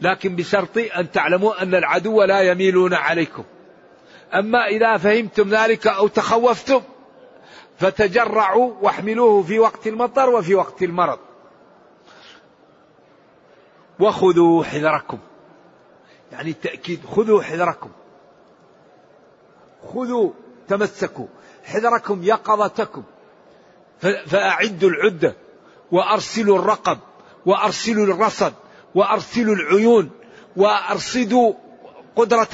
لكن 0.00 0.36
بشرط 0.36 0.78
أن 0.96 1.10
تعلموا 1.10 1.62
أن 1.62 1.74
العدو 1.74 2.22
لا 2.22 2.40
يميلون 2.40 2.94
عليكم. 2.94 3.44
أما 4.34 4.66
إذا 4.66 4.96
فهمتم 4.96 5.48
ذلك 5.48 5.86
أو 5.86 6.06
تخوفتم 6.06 6.80
فتجرعوا 7.78 8.74
واحملوه 8.80 9.42
في 9.42 9.58
وقت 9.58 9.86
المطر 9.86 10.30
وفي 10.30 10.54
وقت 10.54 10.82
المرض. 10.82 11.18
وخذوا 14.00 14.64
حذركم. 14.64 15.18
يعني 16.34 16.50
التأكيد 16.50 17.06
خذوا 17.06 17.42
حذركم. 17.42 17.90
خذوا 19.94 20.30
تمسكوا. 20.68 21.26
حذركم 21.64 22.24
يقظتكم. 22.24 23.02
فأعدوا 24.26 24.90
العدة 24.90 25.36
وأرسلوا 25.92 26.58
الرقب 26.58 26.98
وأرسلوا 27.46 28.04
الرصد 28.06 28.52
وأرسلوا 28.94 29.54
العيون 29.54 30.10
وأرصدوا 30.56 31.52
قدرة 32.16 32.48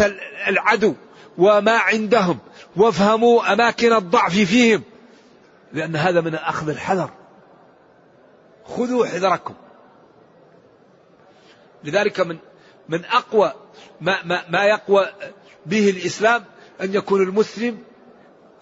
العدو 0.48 0.94
وما 1.38 1.78
عندهم 1.78 2.38
وافهموا 2.76 3.52
أماكن 3.52 3.92
الضعف 3.92 4.32
فيهم. 4.32 4.82
لأن 5.72 5.96
هذا 5.96 6.20
من 6.20 6.34
أخذ 6.34 6.68
الحذر. 6.68 7.10
خذوا 8.64 9.06
حذركم. 9.06 9.54
لذلك 11.84 12.20
من 12.20 12.38
من 12.90 13.04
أقوى 13.04 13.52
ما, 14.00 14.22
ما, 14.24 14.42
ما 14.48 14.64
يقوى 14.64 15.06
به 15.66 15.90
الإسلام 15.90 16.44
أن 16.80 16.94
يكون 16.94 17.22
المسلم 17.22 17.78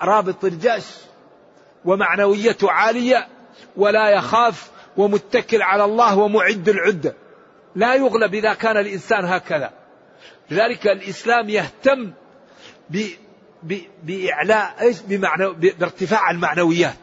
رابط 0.03 0.45
الجأش 0.45 0.85
ومعنويته 1.85 2.71
عالية 2.71 3.29
ولا 3.77 4.09
يخاف 4.09 4.71
ومتكل 4.97 5.63
على 5.63 5.85
الله 5.85 6.19
ومعد 6.19 6.69
العدة. 6.69 7.15
لا 7.75 7.95
يغلب 7.95 8.35
إذا 8.35 8.55
كان 8.55 8.77
الإنسان 8.77 9.25
هكذا. 9.25 9.71
لذلك 10.51 10.87
الإسلام 10.87 11.49
يهتم 11.49 12.13
ب 12.91 13.07
ب 13.63 13.79
بإعلاء 14.03 14.75
إيش؟ 14.81 14.97
بمعنى 15.01 15.53
بارتفاع 15.53 16.31
المعنويات. 16.31 16.97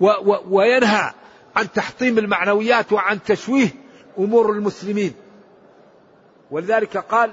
و 0.00 0.06
و 0.06 0.40
وينهى 0.46 1.12
عن 1.56 1.72
تحطيم 1.72 2.18
المعنويات 2.18 2.92
وعن 2.92 3.22
تشويه 3.22 3.68
أمور 4.18 4.52
المسلمين. 4.52 5.14
ولذلك 6.52 6.96
قال 6.96 7.30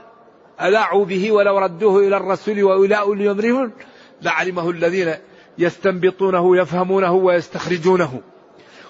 ألاعوا 0.61 1.05
به 1.05 1.32
ولو 1.32 1.57
ردوه 1.57 2.07
إلى 2.07 2.17
الرسول 2.17 2.63
وإلى 2.63 2.99
أولي 2.99 3.72
لعلمه 4.22 4.70
الذين 4.70 5.15
يستنبطونه 5.57 6.57
يفهمونه 6.57 7.13
ويستخرجونه. 7.13 8.22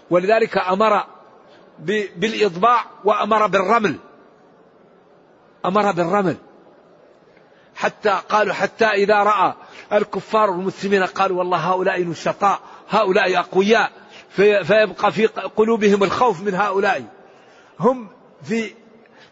ولذلك 0.10 0.58
أمر 0.58 1.04
بالإضباع 2.16 2.86
وأمر 3.04 3.48
بالرمل. 3.48 3.96
أمر 5.66 5.92
بالرمل. 5.92 6.36
حتى 7.76 8.20
قالوا 8.30 8.54
حتى 8.54 8.86
إذا 8.86 9.24
رأى 9.24 9.54
الكفار 9.94 10.50
والمسلمين 10.50 11.04
قالوا 11.04 11.38
والله 11.38 11.58
هؤلاء 11.58 12.04
نشطاء 12.04 12.60
هؤلاء 12.90 13.40
أقوياء 13.40 13.92
فيبقى 14.64 15.12
في 15.12 15.26
قلوبهم 15.28 16.04
الخوف 16.04 16.42
من 16.42 16.56
هؤلاء. 16.56 17.06
هم 17.80 18.08
في 18.44 18.72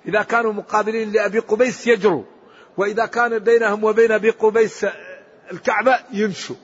إذا 0.08 0.24
كانوا 0.24 0.54
مقابلين 0.54 1.12
لأبي 1.12 1.40
قبيس 1.40 1.88
يجروا 1.88 2.24
وإذا 2.78 3.06
كان 3.06 3.40
بينهم 3.40 3.84
وبين 3.84 4.12
أبي 4.12 4.30
قبيس 4.30 4.86
الكعبة 5.52 6.00
يمشوا 6.12 6.56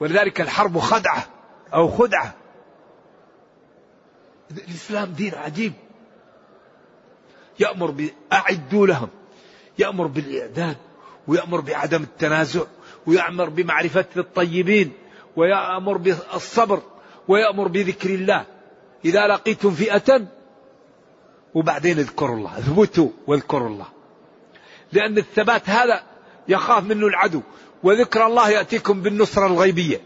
ولذلك 0.00 0.40
الحرب 0.40 0.78
خدعة 0.78 1.26
أو 1.74 1.88
خدعة. 1.88 2.34
الإسلام 4.50 5.12
دين 5.12 5.34
عجيب. 5.34 5.72
يأمر 7.60 7.90
بأعدوا 7.90 8.86
لهم 8.86 9.08
يأمر 9.78 10.06
بالإعداد 10.06 10.76
ويأمر 11.28 11.60
بعدم 11.60 12.02
التنازع 12.02 12.62
ويأمر 13.06 13.48
بمعرفة 13.48 14.06
الطيبين 14.16 14.92
ويأمر 15.36 15.96
بالصبر 15.96 16.82
ويأمر 17.28 17.68
بذكر 17.68 18.10
الله. 18.10 18.46
إذا 19.04 19.26
لقيتم 19.26 19.70
فئة 19.70 20.26
وبعدين 21.54 21.98
اذكروا 21.98 22.36
الله 22.36 22.58
اثبتوا 22.58 23.08
واذكروا 23.26 23.68
الله. 23.68 23.86
لأن 24.92 25.18
الثبات 25.18 25.70
هذا 25.70 26.02
يخاف 26.48 26.84
منه 26.84 27.06
العدو 27.06 27.42
وذكر 27.82 28.26
الله 28.26 28.50
يأتيكم 28.50 29.02
بالنصرة 29.02 29.46
الغيبية. 29.46 30.00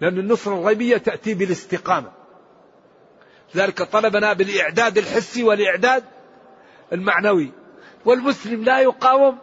لأن 0.00 0.18
النصرة 0.18 0.54
الغيبية 0.54 0.96
تأتي 0.96 1.34
بالاستقامة. 1.34 2.12
ذلك 3.56 3.82
طلبنا 3.82 4.32
بالإعداد 4.32 4.98
الحسي 4.98 5.42
والإعداد 5.42 6.04
المعنوي. 6.92 7.52
والمسلم 8.04 8.64
لا 8.64 8.80
يقاوم 8.80 9.38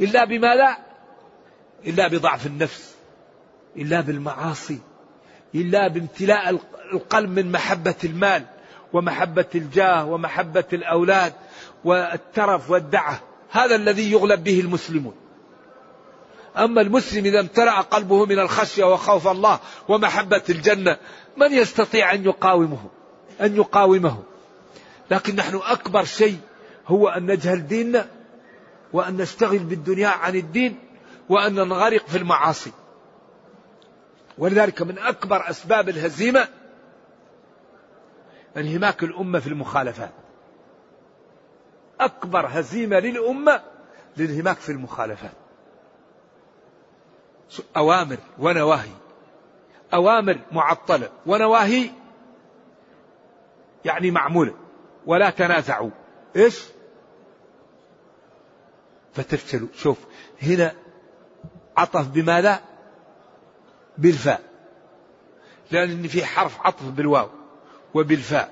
إلا 0.00 0.24
بما 0.24 0.54
لا 0.54 0.78
إلا 1.86 2.08
بضعف 2.08 2.46
النفس 2.46 2.94
إلا 3.76 4.00
بالمعاصي 4.00 4.78
إلا 5.54 5.88
بامتلاء 5.88 6.58
القلب 6.92 7.30
من 7.30 7.52
محبة 7.52 7.94
المال. 8.04 8.44
ومحبة 8.92 9.46
الجاه 9.54 10.04
ومحبة 10.04 10.64
الأولاد 10.72 11.32
والترف 11.84 12.70
والدعة. 12.70 13.20
هذا 13.50 13.74
الذي 13.74 14.12
يغلب 14.12 14.44
به 14.44 14.60
المسلمون. 14.60 15.14
أما 16.56 16.80
المسلم 16.80 17.24
إذا 17.24 17.40
امتلأ 17.40 17.80
قلبه 17.80 18.26
من 18.26 18.38
الخشية 18.38 18.84
وخوف 18.84 19.28
الله 19.28 19.60
ومحبة 19.88 20.42
الجنة 20.48 20.96
من 21.36 21.52
يستطيع 21.52 22.12
أن 22.12 22.24
يقاومه؟ 22.24 22.90
أن 23.40 23.56
يقاومه. 23.56 24.22
لكن 25.10 25.36
نحن 25.36 25.60
أكبر 25.64 26.04
شيء 26.04 26.38
هو 26.86 27.08
أن 27.08 27.26
نجهل 27.26 27.66
ديننا 27.66 28.06
وأن 28.92 29.16
نشتغل 29.16 29.58
بالدنيا 29.58 30.08
عن 30.08 30.36
الدين 30.36 30.78
وأن 31.28 31.54
ننغرق 31.54 32.06
في 32.06 32.18
المعاصي. 32.18 32.72
ولذلك 34.38 34.82
من 34.82 34.98
أكبر 34.98 35.50
أسباب 35.50 35.88
الهزيمة 35.88 36.48
انهماك 38.58 39.02
الأمة 39.02 39.38
في 39.38 39.46
المخالفات. 39.46 40.12
أكبر 42.00 42.46
هزيمة 42.46 42.98
للأمة 42.98 43.62
الانهماك 44.18 44.56
في 44.56 44.72
المخالفات. 44.72 45.32
أوامر 47.76 48.16
ونواهي. 48.38 48.90
أوامر 49.94 50.38
معطلة. 50.52 51.10
ونواهي 51.26 51.90
يعني 53.84 54.10
معمولة. 54.10 54.54
ولا 55.06 55.30
تنازعوا. 55.30 55.90
إيش؟ 56.36 56.64
فتفشلوا. 59.12 59.68
شوف 59.74 59.98
هنا 60.42 60.72
عطف 61.76 62.08
بماذا؟ 62.08 62.60
بالفاء. 63.98 64.40
لأن 65.70 66.06
في 66.06 66.24
حرف 66.24 66.60
عطف 66.60 66.84
بالواو. 66.90 67.37
وبالفاء 67.94 68.50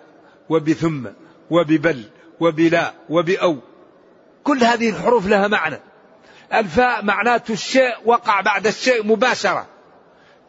وبثم 0.48 1.06
وببل 1.50 2.04
وبلا 2.40 2.92
وبأو. 3.08 3.58
كل 4.44 4.64
هذه 4.64 4.90
الحروف 4.90 5.26
لها 5.26 5.48
معنى. 5.48 5.80
الفاء 6.54 7.04
معناته 7.04 7.52
الشيء 7.52 7.94
وقع 8.04 8.40
بعد 8.40 8.66
الشيء 8.66 9.06
مباشرة. 9.06 9.66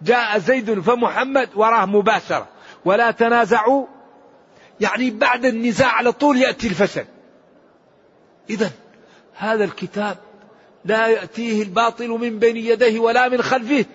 جاء 0.02 0.38
زيد 0.38 0.80
فمحمد 0.80 1.50
وراه 1.56 1.86
مباشرة. 1.86 2.48
ولا 2.86 3.12
تنازعوا. 3.12 3.86
يعني 4.80 5.12
بعد 5.12 5.46
النزاع 5.46 5.92
على 5.92 6.12
طول 6.12 6.38
يأتي 6.38 6.68
الفشل. 6.68 7.06
إذا 8.50 8.72
هذا 9.36 9.64
الكتاب 9.64 10.18
لا 10.86 11.08
يأتيه 11.08 11.64
الباطل 11.64 12.10
من 12.10 12.40
بين 12.40 12.58
يديه 12.58 13.00
ولا 13.00 13.30
من 13.30 13.42
خلفه. 13.42 13.86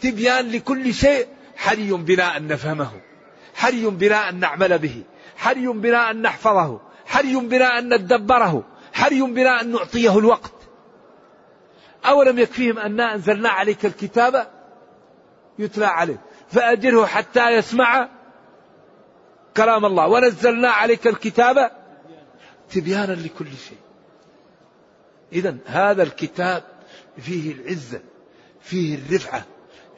تبيان 0.00 0.50
لكل 0.50 0.94
شيء 0.94 1.26
حري 1.56 1.92
بنا 1.92 2.36
أن 2.36 2.48
نفهمه. 2.48 2.90
حري 3.54 3.86
بنا 3.86 4.28
أن 4.28 4.40
نعمل 4.40 4.78
به. 4.78 5.02
حري 5.36 5.68
بنا 5.68 6.10
أن 6.10 6.22
نحفظه. 6.22 6.80
حري 7.06 7.36
بنا 7.36 7.78
أن 7.78 7.94
ندبره. 7.94 8.64
حري 8.92 9.22
بنا 9.22 9.60
أن 9.60 9.72
نعطيه 9.72 10.18
الوقت. 10.18 10.52
أولم 12.06 12.38
يكفيهم 12.38 12.78
أنا 12.78 13.14
أنزلنا 13.14 13.48
عليك 13.48 13.86
الكتاب؟ 13.86 14.48
يتلى 15.58 15.86
عليه. 15.86 16.20
فأجره 16.48 17.06
حتى 17.06 17.50
يسمع 17.50 18.08
كلام 19.56 19.84
الله. 19.84 20.08
ونزلنا 20.08 20.70
عليك 20.70 21.06
الكتاب 21.06 21.70
تبيانا 22.70 23.12
لكل 23.12 23.46
شيء. 23.68 23.78
إذا 25.32 25.56
هذا 25.66 26.02
الكتاب 26.02 26.62
فيه 27.18 27.52
العزة 27.52 28.00
فيه 28.60 28.94
الرفعة 28.94 29.44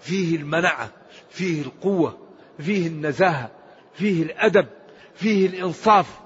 فيه 0.00 0.36
المنعة 0.36 0.90
فيه 1.30 1.62
القوة. 1.62 2.25
فيه 2.58 2.86
النزاهة 2.86 3.50
فيه 3.94 4.22
الأدب 4.22 4.66
فيه 5.14 5.46
الإنصاف. 5.46 6.20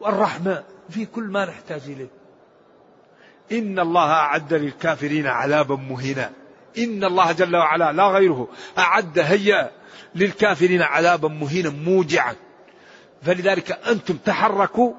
والرحمة 0.00 0.64
فيه 0.90 1.06
كل 1.06 1.24
ما 1.24 1.44
نحتاج 1.44 1.82
إليه. 1.86 2.08
إن 3.52 3.78
الله 3.78 4.10
أعد 4.10 4.54
للكافرين 4.54 5.26
عذابا 5.26 5.76
مهينا. 5.76 6.30
إن 6.78 7.04
الله 7.04 7.32
جل 7.32 7.56
وعلا 7.56 7.92
لا 7.92 8.06
غيره 8.08 8.48
أعد 8.78 9.18
هيا 9.18 9.70
للكافرين 10.14 10.82
عذابا 10.82 11.28
مهينا 11.28 11.70
موجعا. 11.70 12.34
فلذلك 13.22 13.72
أنتم 13.72 14.16
تحركوا 14.16 14.92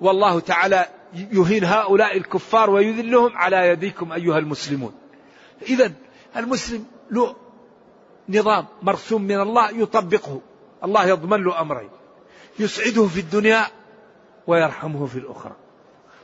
والله 0.00 0.40
تعالى 0.40 0.86
يهين 1.14 1.64
هؤلاء 1.64 2.16
الكفار 2.16 2.70
ويذلهم 2.70 3.36
على 3.36 3.68
يديكم 3.68 4.12
أيها 4.12 4.38
المسلمون. 4.38 4.94
إذا 5.62 5.92
المسلم 6.36 6.86
له 7.10 7.36
نظام 8.28 8.66
مرسوم 8.82 9.22
من 9.22 9.40
الله 9.40 9.70
يطبقه. 9.70 10.40
الله 10.84 11.06
يضمن 11.06 11.44
له 11.44 11.60
أمرين. 11.60 11.90
يسعده 12.58 13.06
في 13.06 13.20
الدنيا 13.20 13.66
ويرحمه 14.46 15.06
في 15.06 15.18
الأخرى. 15.18 15.56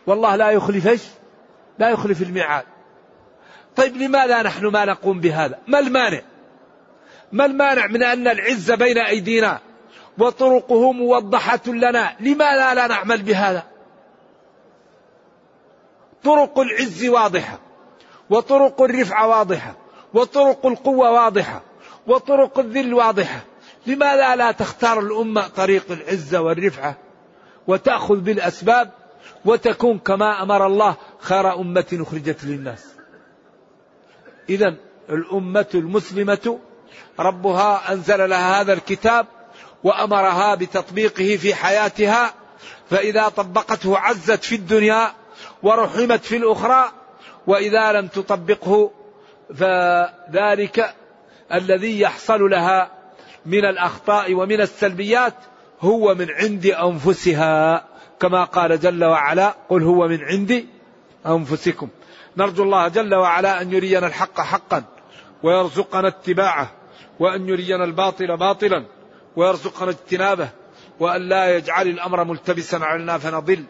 والله 0.06 0.36
لا 0.36 0.50
يخلف 0.50 1.14
لا 1.78 1.90
يخلف 1.90 2.22
الميعاد. 2.22 2.64
طيب 3.76 3.96
لماذا 3.96 4.42
نحن 4.42 4.66
ما 4.66 4.84
نقوم 4.84 5.20
بهذا؟ 5.20 5.58
ما 5.66 5.78
المانع؟ 5.78 6.22
ما 7.32 7.44
المانع 7.44 7.86
من 7.86 8.02
أن 8.02 8.28
العز 8.28 8.72
بين 8.72 8.98
أيدينا 8.98 9.60
وطرقه 10.18 10.92
موضحة 10.92 11.60
لنا؟ 11.66 12.16
لماذا 12.20 12.74
لا 12.74 12.86
نعمل 12.86 13.22
بهذا؟ 13.22 13.62
طرق 16.24 16.58
العز 16.58 17.04
واضحة 17.04 17.58
وطرق 18.30 18.82
الرفعة 18.82 19.28
واضحة 19.28 19.76
وطرق 20.14 20.66
القوة 20.66 21.10
واضحة 21.10 21.62
وطرق 22.06 22.58
الذل 22.58 22.94
واضحة. 22.94 23.40
لماذا 23.86 24.36
لا 24.36 24.52
تختار 24.52 25.00
الأمة 25.00 25.48
طريق 25.48 25.84
العزة 25.90 26.40
والرفعة 26.40 26.96
وتأخذ 27.66 28.16
بالأسباب 28.16 28.90
وتكون 29.44 29.98
كما 29.98 30.42
أمر 30.42 30.66
الله 30.66 30.96
خير 31.20 31.54
أمة 31.54 31.98
أخرجت 32.00 32.44
للناس؟ 32.44 32.84
إذا 34.48 34.74
الأمة 35.10 35.66
المسلمة 35.74 36.58
ربها 37.18 37.92
أنزل 37.92 38.30
لها 38.30 38.60
هذا 38.60 38.72
الكتاب 38.72 39.26
وأمرها 39.84 40.54
بتطبيقه 40.54 41.36
في 41.36 41.54
حياتها 41.54 42.34
فإذا 42.90 43.28
طبقته 43.28 43.98
عزت 43.98 44.44
في 44.44 44.54
الدنيا 44.54 45.12
ورحمت 45.62 46.24
في 46.24 46.36
الأخرى 46.36 46.92
وإذا 47.46 47.92
لم 47.92 48.06
تطبقه 48.06 48.90
فذلك 49.54 50.94
الذي 51.54 52.00
يحصل 52.00 52.50
لها 52.50 52.90
من 53.46 53.64
الأخطاء 53.64 54.34
ومن 54.34 54.60
السلبيات 54.60 55.34
هو 55.80 56.14
من 56.14 56.30
عند 56.30 56.66
أنفسها. 56.66 57.84
كما 58.20 58.44
قال 58.44 58.80
جل 58.80 59.04
وعلا 59.04 59.54
قل 59.68 59.82
هو 59.82 60.08
من 60.08 60.24
عند 60.24 60.66
أنفسكم. 61.26 61.88
نرجو 62.36 62.62
الله 62.62 62.88
جل 62.88 63.14
وعلا 63.14 63.62
أن 63.62 63.72
يرينا 63.72 64.06
الحق 64.06 64.40
حقا 64.40 64.84
ويرزقنا 65.42 66.08
اتباعه 66.08 66.70
وأن 67.20 67.48
يرينا 67.48 67.84
الباطل 67.84 68.36
باطلا 68.36 68.84
ويرزقنا 69.36 69.90
اجتنابه 69.90 70.48
وأن 71.00 71.28
لا 71.28 71.56
يجعل 71.56 71.88
الأمر 71.88 72.24
ملتبسا 72.24 72.76
علينا 72.76 73.18
فنضل. 73.18 73.64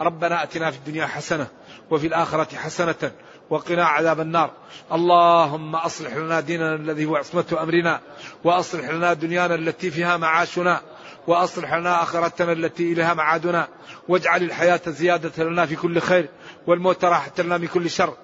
ربنا 0.00 0.42
أتنا 0.42 0.70
في 0.70 0.76
الدنيا 0.76 1.06
حسنة 1.06 1.46
وفي 1.90 2.06
الآخرة 2.06 2.56
حسنة 2.56 3.12
وقنا 3.50 3.84
عذاب 3.84 4.20
النار. 4.20 4.50
اللهم 4.92 5.76
أصلح 5.76 6.16
لنا 6.16 6.40
ديننا 6.40 6.74
الذي 6.74 7.04
هو 7.06 7.16
عصمة 7.16 7.44
أمرنا 7.62 8.00
وأصلح 8.44 8.90
لنا 8.90 9.12
دنيانا 9.12 9.54
التي 9.54 9.90
فيها 9.90 10.16
معاشنا 10.16 10.80
وأصلح 11.26 11.74
لنا 11.74 12.02
آخرتنا 12.02 12.52
التي 12.52 12.92
إليها 12.92 13.14
معادنا. 13.14 13.68
واجعل 14.08 14.42
الحياة 14.42 14.80
زيادة 14.86 15.44
لنا 15.44 15.66
في 15.66 15.76
كل 15.76 16.00
خير 16.00 16.28
والموت 16.66 17.04
راحة 17.04 17.32
لنا 17.38 17.58
من 17.58 17.66
كل 17.66 17.90
شر. 17.90 18.14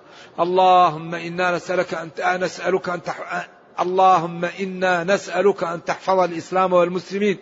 اللهم 0.40 1.14
إنا 1.14 1.56
نسألك 1.56 1.94
أن 1.94 2.40
نسألك 2.40 2.88
أن 2.88 3.02
تح... 3.02 3.48
اللهم 3.80 4.44
إنا 4.44 5.04
نسألك 5.04 5.64
أن 5.64 5.84
تحفظ 5.84 6.18
الإسلام 6.20 6.72
والمسلمين 6.72 7.38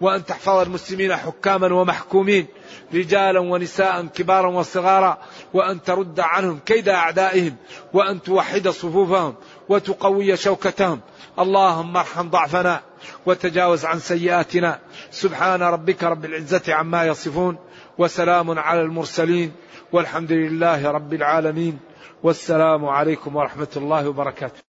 وأن 0.00 0.24
تحفظ 0.24 0.56
المسلمين 0.56 1.16
حكاما 1.16 1.74
ومحكومين 1.74 2.46
رجالا 2.94 3.40
ونساء 3.40 4.06
كبارا 4.06 4.48
وصغارا. 4.48 5.18
وأن 5.54 5.82
ترد 5.82 6.20
عنهم 6.20 6.58
كيد 6.66 6.88
أعدائهم 6.88 7.56
وأن 7.92 8.22
توحد 8.22 8.68
صفوفهم 8.68 9.34
وتقوي 9.68 10.36
شوكتهم. 10.36 11.00
اللهم 11.38 11.96
ارحم 11.96 12.28
ضعفنا 12.30 12.80
وتجاوز 13.26 13.84
عن 13.84 13.98
سيئاتنا. 13.98 14.78
سبحان 15.10 15.62
ربك 15.62 16.04
رب 16.04 16.24
العزة 16.24 16.74
عما 16.74 17.04
يصفون 17.04 17.58
وسلام 17.98 18.58
على 18.58 18.80
المرسلين 18.80 19.52
والحمد 19.92 20.32
لله 20.32 20.90
رب 20.90 21.14
العالمين. 21.14 21.78
والسلام 22.22 22.86
عليكم 22.86 23.36
ورحمة 23.36 23.68
الله 23.76 24.08
وبركاته. 24.08 24.73